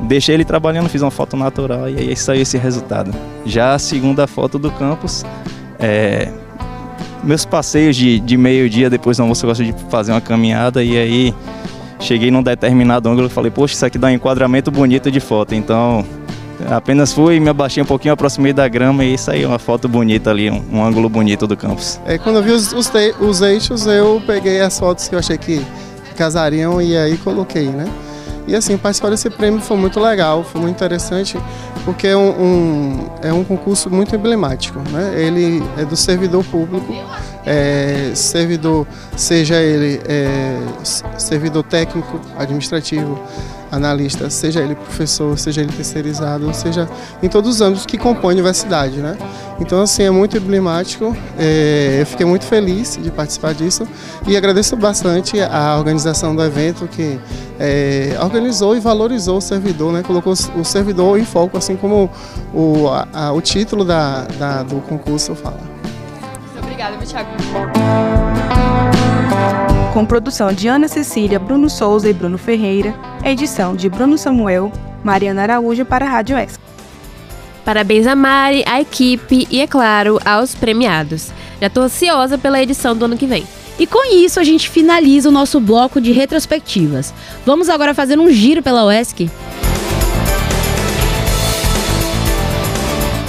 deixei 0.06 0.34
ele 0.34 0.44
trabalhando, 0.44 0.88
fiz 0.88 1.02
uma 1.02 1.10
foto 1.10 1.36
natural 1.36 1.88
e 1.88 1.98
aí 1.98 2.16
saiu 2.16 2.42
esse 2.42 2.56
resultado. 2.56 3.12
Já 3.44 3.74
a 3.74 3.78
segunda 3.78 4.26
foto 4.28 4.56
do 4.56 4.70
campus, 4.70 5.24
é, 5.80 6.30
meus 7.24 7.44
passeios 7.44 7.96
de, 7.96 8.20
de 8.20 8.36
meio-dia, 8.36 8.88
depois 8.88 9.16
do 9.16 9.22
almoço 9.22 9.44
eu 9.44 9.48
gosto 9.48 9.64
de 9.64 9.74
fazer 9.90 10.12
uma 10.12 10.20
caminhada 10.20 10.82
e 10.82 10.96
aí 10.96 11.34
cheguei 12.00 12.30
num 12.30 12.42
determinado 12.42 13.08
ângulo 13.08 13.26
e 13.26 13.30
falei, 13.30 13.50
poxa, 13.50 13.74
isso 13.74 13.86
aqui 13.86 13.98
dá 13.98 14.08
um 14.08 14.10
enquadramento 14.10 14.70
bonito 14.70 15.10
de 15.10 15.20
foto. 15.20 15.54
Então, 15.54 16.04
apenas 16.70 17.12
fui, 17.12 17.38
me 17.40 17.48
abaixei 17.48 17.82
um 17.82 17.86
pouquinho, 17.86 18.14
aproximei 18.14 18.52
da 18.52 18.66
grama 18.68 19.04
e 19.04 19.16
saiu 19.16 19.48
uma 19.48 19.58
foto 19.58 19.88
bonita 19.88 20.30
ali, 20.30 20.50
um, 20.50 20.62
um 20.72 20.84
ângulo 20.84 21.08
bonito 21.08 21.46
do 21.46 21.56
campus. 21.56 22.00
É, 22.06 22.18
quando 22.18 22.36
eu 22.36 22.42
vi 22.42 22.52
os, 22.52 22.72
os, 22.72 22.90
os 23.20 23.40
eixos, 23.42 23.86
eu 23.86 24.22
peguei 24.26 24.60
as 24.60 24.78
fotos 24.78 25.08
que 25.08 25.14
eu 25.14 25.18
achei 25.18 25.38
que 25.38 25.64
casariam 26.16 26.80
e 26.80 26.96
aí 26.96 27.16
coloquei, 27.18 27.68
né? 27.68 27.86
E 28.46 28.54
assim, 28.54 28.76
participar 28.78 29.10
desse 29.10 29.28
prêmio 29.28 29.60
foi 29.60 29.76
muito 29.76 29.98
legal, 29.98 30.44
foi 30.44 30.60
muito 30.60 30.76
interessante, 30.76 31.36
porque 31.84 32.06
é 32.06 32.16
um, 32.16 32.30
um, 32.30 33.10
é 33.22 33.32
um 33.32 33.42
concurso 33.42 33.90
muito 33.90 34.14
emblemático. 34.14 34.78
Né? 34.90 35.14
Ele 35.20 35.62
é 35.76 35.84
do 35.84 35.96
servidor 35.96 36.44
público, 36.44 36.94
é, 37.44 38.12
servidor, 38.14 38.86
seja 39.16 39.56
ele 39.56 40.00
é, 40.06 40.58
servidor 41.18 41.64
técnico, 41.64 42.20
administrativo, 42.38 43.20
analista, 43.70 44.30
seja 44.30 44.60
ele 44.60 44.74
professor, 44.74 45.38
seja 45.38 45.60
ele 45.60 45.72
terceirizado, 45.72 46.52
seja 46.54 46.88
em 47.22 47.28
todos 47.28 47.56
os 47.56 47.60
âmbitos 47.60 47.86
que 47.86 47.98
compõem 47.98 48.32
a 48.32 48.34
universidade, 48.34 48.98
né? 48.98 49.16
Então, 49.58 49.80
assim, 49.82 50.02
é 50.02 50.10
muito 50.10 50.36
emblemático, 50.36 51.16
é, 51.38 51.98
eu 52.00 52.06
fiquei 52.06 52.26
muito 52.26 52.44
feliz 52.44 52.98
de 53.00 53.10
participar 53.10 53.54
disso 53.54 53.86
e 54.26 54.36
agradeço 54.36 54.76
bastante 54.76 55.40
a 55.40 55.76
organização 55.78 56.36
do 56.36 56.42
evento 56.42 56.86
que 56.86 57.18
é, 57.58 58.16
organizou 58.22 58.76
e 58.76 58.80
valorizou 58.80 59.38
o 59.38 59.40
servidor, 59.40 59.92
né? 59.92 60.02
Colocou 60.02 60.32
o 60.32 60.64
servidor 60.64 61.18
em 61.18 61.24
foco, 61.24 61.56
assim 61.56 61.76
como 61.76 62.10
o, 62.52 62.88
a, 63.12 63.32
o 63.32 63.40
título 63.40 63.84
da, 63.84 64.22
da, 64.38 64.62
do 64.62 64.76
concurso 64.82 65.34
fala. 65.34 65.60
Muito 66.54 66.64
obrigada, 66.64 66.96
Thiago 66.98 67.30
com 69.96 70.04
produção 70.04 70.52
de 70.52 70.68
Ana 70.68 70.88
Cecília, 70.88 71.38
Bruno 71.38 71.70
Souza 71.70 72.06
e 72.06 72.12
Bruno 72.12 72.36
Ferreira, 72.36 72.94
edição 73.30 73.74
de 73.74 73.88
Bruno 73.88 74.16
Samuel, 74.16 74.72
Mariana 75.02 75.42
Araújo 75.42 75.84
para 75.84 76.04
a 76.04 76.08
Rádio 76.08 76.36
Expo. 76.36 76.64
Parabéns 77.64 78.06
a 78.06 78.14
Mari, 78.14 78.62
à 78.66 78.80
equipe 78.80 79.48
e, 79.50 79.60
é 79.60 79.66
claro, 79.66 80.20
aos 80.24 80.54
premiados. 80.54 81.32
Já 81.60 81.66
estou 81.66 81.82
ansiosa 81.82 82.38
pela 82.38 82.62
edição 82.62 82.96
do 82.96 83.04
ano 83.04 83.16
que 83.16 83.26
vem. 83.26 83.44
E 83.78 83.86
com 83.86 84.10
isso 84.14 84.38
a 84.38 84.44
gente 84.44 84.70
finaliza 84.70 85.28
o 85.28 85.32
nosso 85.32 85.60
bloco 85.60 86.00
de 86.00 86.12
retrospectivas. 86.12 87.12
Vamos 87.44 87.68
agora 87.68 87.92
fazer 87.92 88.18
um 88.18 88.30
giro 88.30 88.62
pela 88.62 88.86
UESC. 88.86 89.28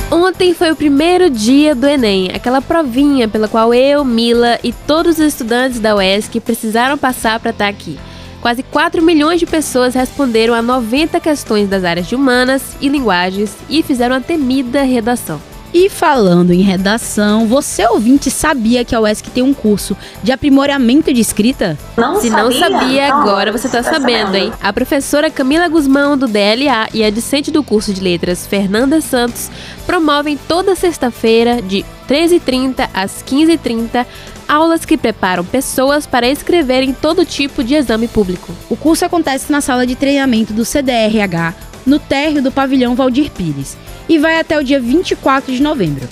Ontem 0.10 0.54
foi 0.54 0.72
o 0.72 0.75
primeiro 0.75 1.30
dia 1.30 1.75
do 1.75 1.88
Enem, 1.88 2.32
aquela 2.34 2.62
provinha 2.62 3.27
pela 3.27 3.48
qual 3.48 3.74
eu, 3.74 4.06
Mila 4.06 4.58
e 4.63 4.72
todos 4.72 5.20
os 5.20 5.25
estudantes 5.25 5.80
da 5.80 5.96
UESC 5.96 6.39
precisaram 6.39 6.98
passar 6.98 7.39
para 7.39 7.51
estar 7.51 7.66
tá 7.66 7.70
aqui. 7.70 8.00
Quase 8.48 8.63
4 8.63 9.04
milhões 9.04 9.42
de 9.42 9.46
pessoas 9.46 9.94
responderam 9.94 10.54
a 10.54 10.62
90 10.62 11.20
questões 11.20 11.68
das 11.68 11.84
áreas 11.84 12.08
de 12.08 12.16
humanas 12.16 12.77
e 12.80 12.88
linguagens 12.88 13.54
e 13.70 13.84
fizeram 13.84 14.16
a 14.16 14.22
temida 14.22 14.84
redação. 14.84 15.42
E 15.74 15.89
falando 15.89 16.54
em 16.54 16.62
redação, 16.62 17.46
você 17.46 17.86
ouvinte 17.86 18.32
sabia 18.32 18.86
que 18.86 18.96
a 18.96 19.01
UESC 19.01 19.30
tem 19.32 19.44
um 19.44 19.54
curso 19.54 19.98
de 20.24 20.32
aprimoramento 20.32 21.13
de 21.13 21.20
escrita? 21.20 21.77
Não 21.98 22.22
Se 22.22 22.30
não 22.30 22.50
sabia, 22.50 23.13
agora 23.13 23.51
você 23.51 23.68
está 23.68 23.84
sabendo, 23.84 24.34
hein? 24.36 24.54
A 24.62 24.72
professora 24.72 25.30
Camila 25.30 25.68
Guzmão, 25.68 26.18
do 26.18 26.25
DLA, 26.25 26.88
e 26.94 27.04
a 27.04 27.10
discente 27.10 27.51
do 27.51 27.62
curso 27.62 27.94
de 27.94 28.00
letras, 28.00 28.48
Fernanda 28.48 29.01
Santos, 29.01 29.51
promovem 29.86 30.39
toda 30.48 30.74
sexta-feira, 30.74 31.62
de 31.62 31.86
13h30 32.08 32.89
às 32.94 33.22
15h30, 33.24 34.06
aulas 34.48 34.86
que 34.86 34.98
preparam 34.98 35.44
pessoas 35.44 36.06
para 36.06 36.27
escreverem 36.27 36.94
todo 36.94 37.25
tipo 37.25 37.63
de 37.63 37.75
exame 37.75 38.08
público. 38.08 38.54
O 38.70 38.75
curso 38.75 39.06
acontece 39.06 39.51
na 39.51 39.62
sala 39.62 39.86
de 39.86 39.96
treinamento 39.96 40.54
do 40.54 40.63
CDRH, 40.66 41.54
no 41.86 42.00
térreo 42.00 42.42
do 42.42 42.51
pavilhão 42.51 42.96
Valdir 42.96 43.32
Pires 43.32 43.77
e 44.10 44.18
vai 44.18 44.40
até 44.40 44.57
o 44.57 44.64
dia 44.64 44.79
24 44.79 45.53
de 45.53 45.62
novembro. 45.62 46.07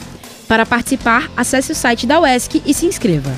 Para 0.48 0.66
participar, 0.66 1.30
acesse 1.36 1.72
o 1.72 1.76
site 1.76 2.06
da 2.06 2.20
UESC 2.20 2.62
e 2.66 2.74
se 2.74 2.86
inscreva. 2.86 3.34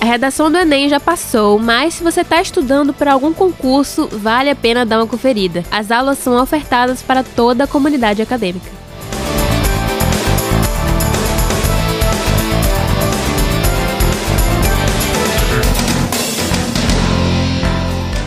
A 0.00 0.04
redação 0.04 0.50
do 0.50 0.58
Enem 0.58 0.88
já 0.88 0.98
passou, 0.98 1.58
mas 1.60 1.94
se 1.94 2.02
você 2.02 2.22
está 2.22 2.40
estudando 2.42 2.92
para 2.92 3.12
algum 3.12 3.32
concurso, 3.32 4.08
vale 4.10 4.50
a 4.50 4.56
pena 4.56 4.84
dar 4.84 4.98
uma 4.98 5.06
conferida. 5.06 5.62
As 5.70 5.92
aulas 5.92 6.18
são 6.18 6.42
ofertadas 6.42 7.02
para 7.02 7.22
toda 7.22 7.64
a 7.64 7.68
comunidade 7.68 8.20
acadêmica. 8.20 8.81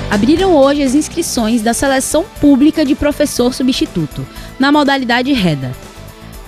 Abriram 0.10 0.56
hoje 0.56 0.84
as 0.84 0.94
inscrições 0.94 1.62
da 1.62 1.74
seleção 1.74 2.24
pública 2.40 2.86
de 2.86 2.96
professor 2.96 3.54
substituto, 3.54 4.26
na 4.60 4.72
modalidade 4.72 5.34
REDA, 5.34 5.72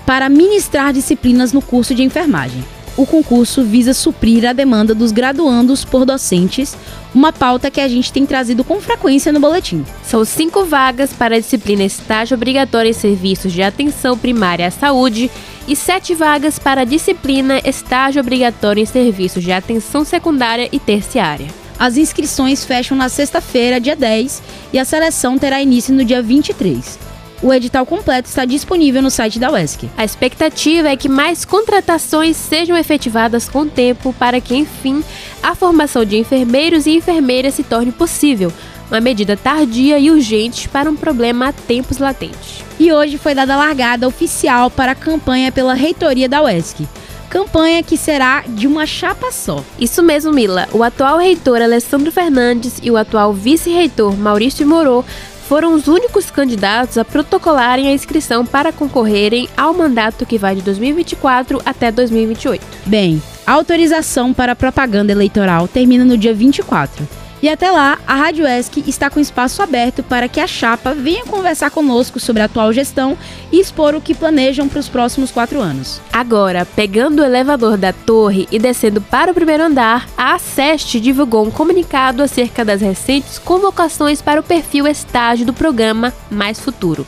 para 0.06 0.28
ministrar 0.28 0.92
disciplinas 0.92 1.52
no 1.52 1.60
curso 1.60 1.94
de 1.94 2.02
enfermagem. 2.02 2.64
O 2.96 3.06
concurso 3.06 3.62
visa 3.62 3.94
suprir 3.94 4.44
a 4.44 4.52
demanda 4.52 4.94
dos 4.94 5.12
graduandos 5.12 5.84
por 5.84 6.04
docentes, 6.04 6.76
uma 7.14 7.32
pauta 7.32 7.70
que 7.70 7.80
a 7.80 7.86
gente 7.86 8.12
tem 8.12 8.26
trazido 8.26 8.64
com 8.64 8.80
frequência 8.80 9.32
no 9.32 9.38
boletim. 9.38 9.84
São 10.02 10.24
cinco 10.24 10.64
vagas 10.64 11.12
para 11.12 11.36
a 11.36 11.38
disciplina 11.38 11.84
estágio 11.84 12.36
obrigatório 12.36 12.90
em 12.90 12.94
serviços 12.94 13.52
de 13.52 13.62
atenção 13.62 14.16
primária 14.18 14.66
à 14.66 14.70
saúde 14.70 15.30
e 15.68 15.76
sete 15.76 16.14
vagas 16.14 16.58
para 16.58 16.80
a 16.80 16.84
disciplina 16.84 17.60
estágio 17.64 18.20
obrigatório 18.20 18.82
em 18.82 18.86
serviços 18.86 19.44
de 19.44 19.52
atenção 19.52 20.04
secundária 20.04 20.68
e 20.72 20.80
terciária. 20.80 21.67
As 21.78 21.96
inscrições 21.96 22.64
fecham 22.64 22.96
na 22.96 23.08
sexta-feira, 23.08 23.80
dia 23.80 23.94
10, 23.94 24.42
e 24.72 24.78
a 24.78 24.84
seleção 24.84 25.38
terá 25.38 25.62
início 25.62 25.94
no 25.94 26.04
dia 26.04 26.20
23. 26.20 26.98
O 27.40 27.54
edital 27.54 27.86
completo 27.86 28.28
está 28.28 28.44
disponível 28.44 29.00
no 29.00 29.10
site 29.10 29.38
da 29.38 29.52
UESC. 29.52 29.88
A 29.96 30.04
expectativa 30.04 30.88
é 30.88 30.96
que 30.96 31.08
mais 31.08 31.44
contratações 31.44 32.36
sejam 32.36 32.76
efetivadas 32.76 33.48
com 33.48 33.60
o 33.60 33.66
tempo 33.66 34.12
para 34.12 34.40
que, 34.40 34.56
enfim, 34.56 35.04
a 35.40 35.54
formação 35.54 36.04
de 36.04 36.16
enfermeiros 36.16 36.86
e 36.86 36.96
enfermeiras 36.96 37.54
se 37.54 37.62
torne 37.62 37.92
possível, 37.92 38.52
uma 38.90 39.00
medida 39.00 39.36
tardia 39.36 40.00
e 40.00 40.10
urgente 40.10 40.68
para 40.68 40.90
um 40.90 40.96
problema 40.96 41.48
há 41.48 41.52
tempos 41.52 41.98
latente. 41.98 42.64
E 42.80 42.90
hoje 42.90 43.18
foi 43.18 43.36
dada 43.36 43.54
a 43.54 43.56
largada 43.56 44.08
oficial 44.08 44.68
para 44.68 44.92
a 44.92 44.96
campanha 44.96 45.52
pela 45.52 45.74
reitoria 45.74 46.28
da 46.28 46.42
UESC 46.42 46.88
campanha 47.28 47.82
que 47.82 47.96
será 47.96 48.42
de 48.46 48.66
uma 48.66 48.86
chapa 48.86 49.30
só. 49.30 49.64
Isso 49.78 50.02
mesmo, 50.02 50.32
Mila. 50.32 50.68
O 50.72 50.82
atual 50.82 51.18
reitor 51.18 51.60
Alessandro 51.60 52.10
Fernandes 52.10 52.78
e 52.82 52.90
o 52.90 52.96
atual 52.96 53.32
vice-reitor 53.32 54.16
Maurício 54.16 54.66
Moro 54.66 55.04
foram 55.48 55.72
os 55.72 55.88
únicos 55.88 56.30
candidatos 56.30 56.98
a 56.98 57.04
protocolarem 57.04 57.88
a 57.88 57.92
inscrição 57.92 58.44
para 58.44 58.70
concorrerem 58.70 59.48
ao 59.56 59.72
mandato 59.72 60.26
que 60.26 60.36
vai 60.36 60.54
de 60.54 60.60
2024 60.60 61.62
até 61.64 61.90
2028. 61.90 62.62
Bem, 62.84 63.22
a 63.46 63.52
autorização 63.52 64.34
para 64.34 64.54
propaganda 64.54 65.10
eleitoral 65.10 65.66
termina 65.66 66.04
no 66.04 66.18
dia 66.18 66.34
24. 66.34 67.08
E 67.40 67.48
até 67.48 67.70
lá, 67.70 67.98
a 68.06 68.14
Rádio 68.14 68.46
ESC 68.46 68.82
está 68.86 69.08
com 69.08 69.20
espaço 69.20 69.62
aberto 69.62 70.02
para 70.02 70.28
que 70.28 70.40
a 70.40 70.46
chapa 70.46 70.92
venha 70.92 71.24
conversar 71.24 71.70
conosco 71.70 72.18
sobre 72.18 72.42
a 72.42 72.46
atual 72.46 72.72
gestão 72.72 73.16
e 73.52 73.60
expor 73.60 73.94
o 73.94 74.00
que 74.00 74.14
planejam 74.14 74.68
para 74.68 74.80
os 74.80 74.88
próximos 74.88 75.30
quatro 75.30 75.60
anos. 75.60 76.00
Agora, 76.12 76.66
pegando 76.66 77.22
o 77.22 77.24
elevador 77.24 77.76
da 77.76 77.92
torre 77.92 78.48
e 78.50 78.58
descendo 78.58 79.00
para 79.00 79.30
o 79.30 79.34
primeiro 79.34 79.62
andar, 79.62 80.08
a 80.16 80.36
SEST 80.38 80.98
divulgou 80.98 81.46
um 81.46 81.50
comunicado 81.50 82.22
acerca 82.22 82.64
das 82.64 82.80
recentes 82.80 83.38
convocações 83.38 84.20
para 84.20 84.40
o 84.40 84.44
perfil 84.44 84.86
estágio 84.88 85.46
do 85.46 85.52
programa 85.52 86.12
Mais 86.28 86.58
Futuro. 86.58 87.06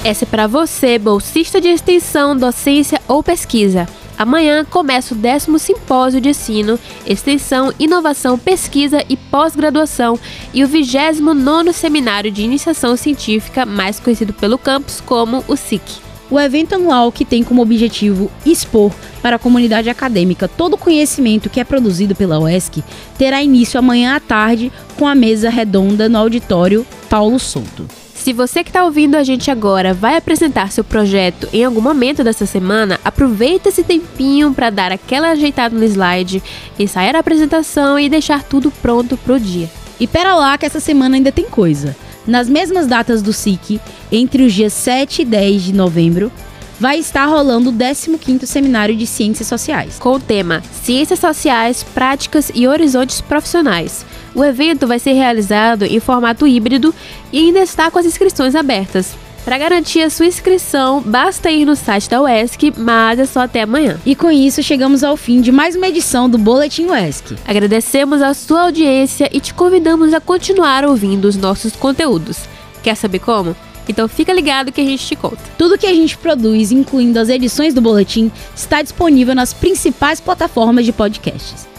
Essa 0.03 0.25
é 0.25 0.27
para 0.27 0.47
você, 0.47 0.99
bolsista 0.99 1.61
de 1.61 1.69
extensão, 1.69 2.37
docência 2.37 3.01
ou 3.07 3.23
pesquisa. 3.23 3.87
Amanhã 4.21 4.65
começa 4.65 5.15
o 5.15 5.17
décimo 5.17 5.59
simpósio 5.59 6.21
de 6.21 6.29
ensino, 6.29 6.79
extensão, 7.07 7.73
inovação, 7.79 8.39
pesquisa 8.39 9.03
e 9.09 9.17
pós-graduação 9.17 10.19
e 10.53 10.63
o 10.63 10.69
29º 10.69 11.73
seminário 11.73 12.31
de 12.31 12.43
iniciação 12.43 12.97
científica, 12.97 13.65
mais 13.65 13.99
conhecido 13.99 14.35
pelo 14.35 14.59
campus 14.59 15.01
como 15.01 15.43
o 15.49 15.57
SIC. 15.57 16.10
O 16.31 16.39
evento 16.39 16.77
anual 16.77 17.11
que 17.11 17.25
tem 17.25 17.43
como 17.43 17.61
objetivo 17.61 18.31
expor 18.47 18.93
para 19.21 19.35
a 19.37 19.39
comunidade 19.39 19.91
acadêmica 19.91 20.47
todo 20.47 20.75
o 20.75 20.79
conhecimento 20.79 21.51
que 21.51 21.59
é 21.59 21.65
produzido 21.65 22.15
pela 22.15 22.39
UESC 22.39 22.85
terá 23.19 23.43
início 23.43 23.79
amanhã 23.79 24.15
à 24.15 24.21
tarde 24.21 24.71
com 24.97 25.09
a 25.09 25.15
mesa 25.15 25.51
redonda 25.51 26.09
no 26.09 26.19
auditório 26.19 26.87
Paulo 27.09 27.39
Souto. 27.41 27.87
Se 28.15 28.33
você 28.33 28.63
que 28.63 28.69
está 28.69 28.85
ouvindo 28.85 29.17
a 29.17 29.25
gente 29.25 29.51
agora 29.51 29.93
vai 29.93 30.17
apresentar 30.17 30.71
seu 30.71 30.85
projeto 30.85 31.49
em 31.53 31.65
algum 31.65 31.81
momento 31.81 32.23
dessa 32.23 32.47
semana, 32.47 33.01
aproveita 33.05 33.71
esse 33.71 33.83
tempinho 33.83 34.53
para 34.53 34.71
dar 34.71 34.93
aquela 34.93 35.31
ajeitada 35.31 35.77
no 35.77 35.85
slide, 35.85 36.43
ensaiar 36.79 37.17
a 37.17 37.21
apresentação 37.21 37.99
e 37.99 38.09
deixar 38.09 38.45
tudo 38.45 38.71
pronto 38.71 39.17
para 39.17 39.35
o 39.35 39.41
dia. 39.41 39.71
E 39.99 40.07
pera 40.07 40.35
lá 40.35 40.57
que 40.57 40.67
essa 40.67 40.81
semana 40.81 41.17
ainda 41.17 41.33
tem 41.33 41.47
coisa. 41.47 41.97
Nas 42.27 42.49
mesmas 42.49 42.87
datas 42.87 43.23
do 43.23 43.33
SIC, 43.33 43.81
entre 44.13 44.43
os 44.43 44.53
dias 44.53 44.73
7 44.73 45.23
e 45.23 45.25
10 45.25 45.63
de 45.63 45.73
novembro, 45.73 46.31
vai 46.79 46.99
estar 46.99 47.27
rolando 47.27 47.71
o 47.71 47.73
15º 47.73 48.47
Seminário 48.47 48.97
de 48.97 49.07
Ciências 49.07 49.47
Sociais. 49.47 49.99
Com 49.99 50.15
o 50.15 50.21
tema 50.21 50.63
Ciências 50.83 51.19
Sociais, 51.19 51.83
Práticas 51.83 52.51
e 52.55 52.67
Horizontes 52.67 53.21
Profissionais. 53.21 54.05
O 54.35 54.43
evento 54.43 54.87
vai 54.87 54.99
ser 54.99 55.13
realizado 55.13 55.85
em 55.85 56.01
formato 56.01 56.47
híbrido 56.47 56.95
e 57.33 57.39
ainda 57.39 57.61
está 57.61 57.91
com 57.91 57.99
as 57.99 58.07
inscrições 58.07 58.55
abertas. 58.55 59.15
Para 59.45 59.57
garantir 59.57 60.03
a 60.03 60.11
sua 60.11 60.27
inscrição, 60.27 61.01
basta 61.01 61.51
ir 61.51 61.65
no 61.65 61.75
site 61.75 62.11
da 62.11 62.21
UESC, 62.21 62.75
mas 62.77 63.19
é 63.19 63.25
só 63.25 63.41
até 63.41 63.63
amanhã. 63.63 63.99
E 64.05 64.15
com 64.15 64.31
isso, 64.31 64.63
chegamos 64.63 65.03
ao 65.03 65.17
fim 65.17 65.41
de 65.41 65.51
mais 65.51 65.75
uma 65.75 65.89
edição 65.89 66.29
do 66.29 66.37
Boletim 66.37 66.87
UESC. 66.87 67.37
Agradecemos 67.47 68.21
a 68.21 68.35
sua 68.35 68.63
audiência 68.63 69.31
e 69.33 69.41
te 69.41 69.55
convidamos 69.55 70.13
a 70.13 70.21
continuar 70.21 70.85
ouvindo 70.85 71.25
os 71.25 71.37
nossos 71.37 71.75
conteúdos. 71.75 72.41
Quer 72.83 72.95
saber 72.95 73.21
como? 73.21 73.57
Então 73.89 74.07
fica 74.07 74.33
ligado 74.33 74.71
que 74.71 74.81
a 74.81 74.85
gente 74.85 75.07
te 75.07 75.17
conta. 75.17 75.39
Tudo 75.57 75.79
que 75.79 75.87
a 75.87 75.95
gente 75.95 76.19
produz, 76.19 76.71
incluindo 76.71 77.19
as 77.19 77.31
edições 77.31 77.73
do 77.73 77.81
boletim, 77.81 78.31
está 78.55 78.83
disponível 78.83 79.35
nas 79.35 79.55
principais 79.55 80.21
plataformas 80.21 80.85
de 80.85 80.93
podcasts. 80.93 81.70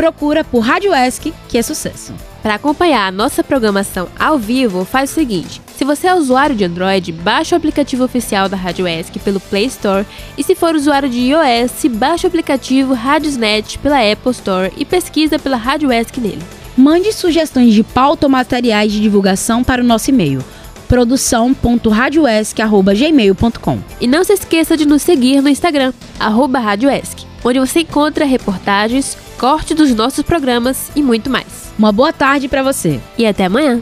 Procura 0.00 0.42
por 0.42 0.60
Rádio 0.60 0.94
ESC, 0.94 1.30
que 1.46 1.58
é 1.58 1.62
sucesso. 1.62 2.14
Para 2.42 2.54
acompanhar 2.54 3.06
a 3.06 3.12
nossa 3.12 3.44
programação 3.44 4.08
ao 4.18 4.38
vivo, 4.38 4.82
faz 4.82 5.10
o 5.10 5.14
seguinte: 5.14 5.60
se 5.76 5.84
você 5.84 6.06
é 6.06 6.14
usuário 6.14 6.56
de 6.56 6.64
Android, 6.64 7.12
baixe 7.12 7.54
o 7.54 7.58
aplicativo 7.58 8.02
oficial 8.02 8.48
da 8.48 8.56
Rádio 8.56 8.88
ESC 8.88 9.18
pelo 9.18 9.38
Play 9.38 9.66
Store 9.66 10.06
e 10.38 10.42
se 10.42 10.54
for 10.54 10.74
usuário 10.74 11.06
de 11.06 11.18
iOS, 11.18 11.84
baixe 11.90 12.24
o 12.24 12.28
aplicativo 12.28 12.94
Radiosnet 12.94 13.78
pela 13.80 14.00
Apple 14.00 14.30
Store 14.30 14.72
e 14.74 14.86
pesquisa 14.86 15.38
pela 15.38 15.58
Rádio 15.58 15.92
ESC 15.92 16.18
nele. 16.18 16.40
Mande 16.74 17.12
sugestões 17.12 17.74
de 17.74 17.82
pauta 17.82 18.24
ou 18.24 18.30
materiais 18.30 18.90
de 18.90 19.02
divulgação 19.02 19.62
para 19.62 19.82
o 19.82 19.86
nosso 19.86 20.08
e-mail 20.08 20.42
produção.radioesc.gmail.com 20.88 23.78
E 24.00 24.06
não 24.08 24.24
se 24.24 24.32
esqueça 24.32 24.76
de 24.76 24.84
nos 24.84 25.02
seguir 25.02 25.40
no 25.40 25.48
Instagram, 25.48 25.92
arroba 26.18 26.58
Radioesc, 26.58 27.24
onde 27.44 27.60
você 27.60 27.82
encontra 27.82 28.24
reportagens, 28.24 29.16
corte 29.40 29.72
dos 29.72 29.94
nossos 29.94 30.22
programas 30.22 30.90
e 30.94 31.02
muito 31.02 31.30
mais. 31.30 31.72
Uma 31.78 31.90
boa 31.90 32.12
tarde 32.12 32.46
para 32.46 32.62
você 32.62 33.00
e 33.16 33.24
até 33.24 33.46
amanhã. 33.46 33.80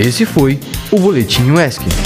Esse 0.00 0.26
foi 0.26 0.58
o 0.90 0.98
Boletim 0.98 1.52
UESC. 1.52 2.03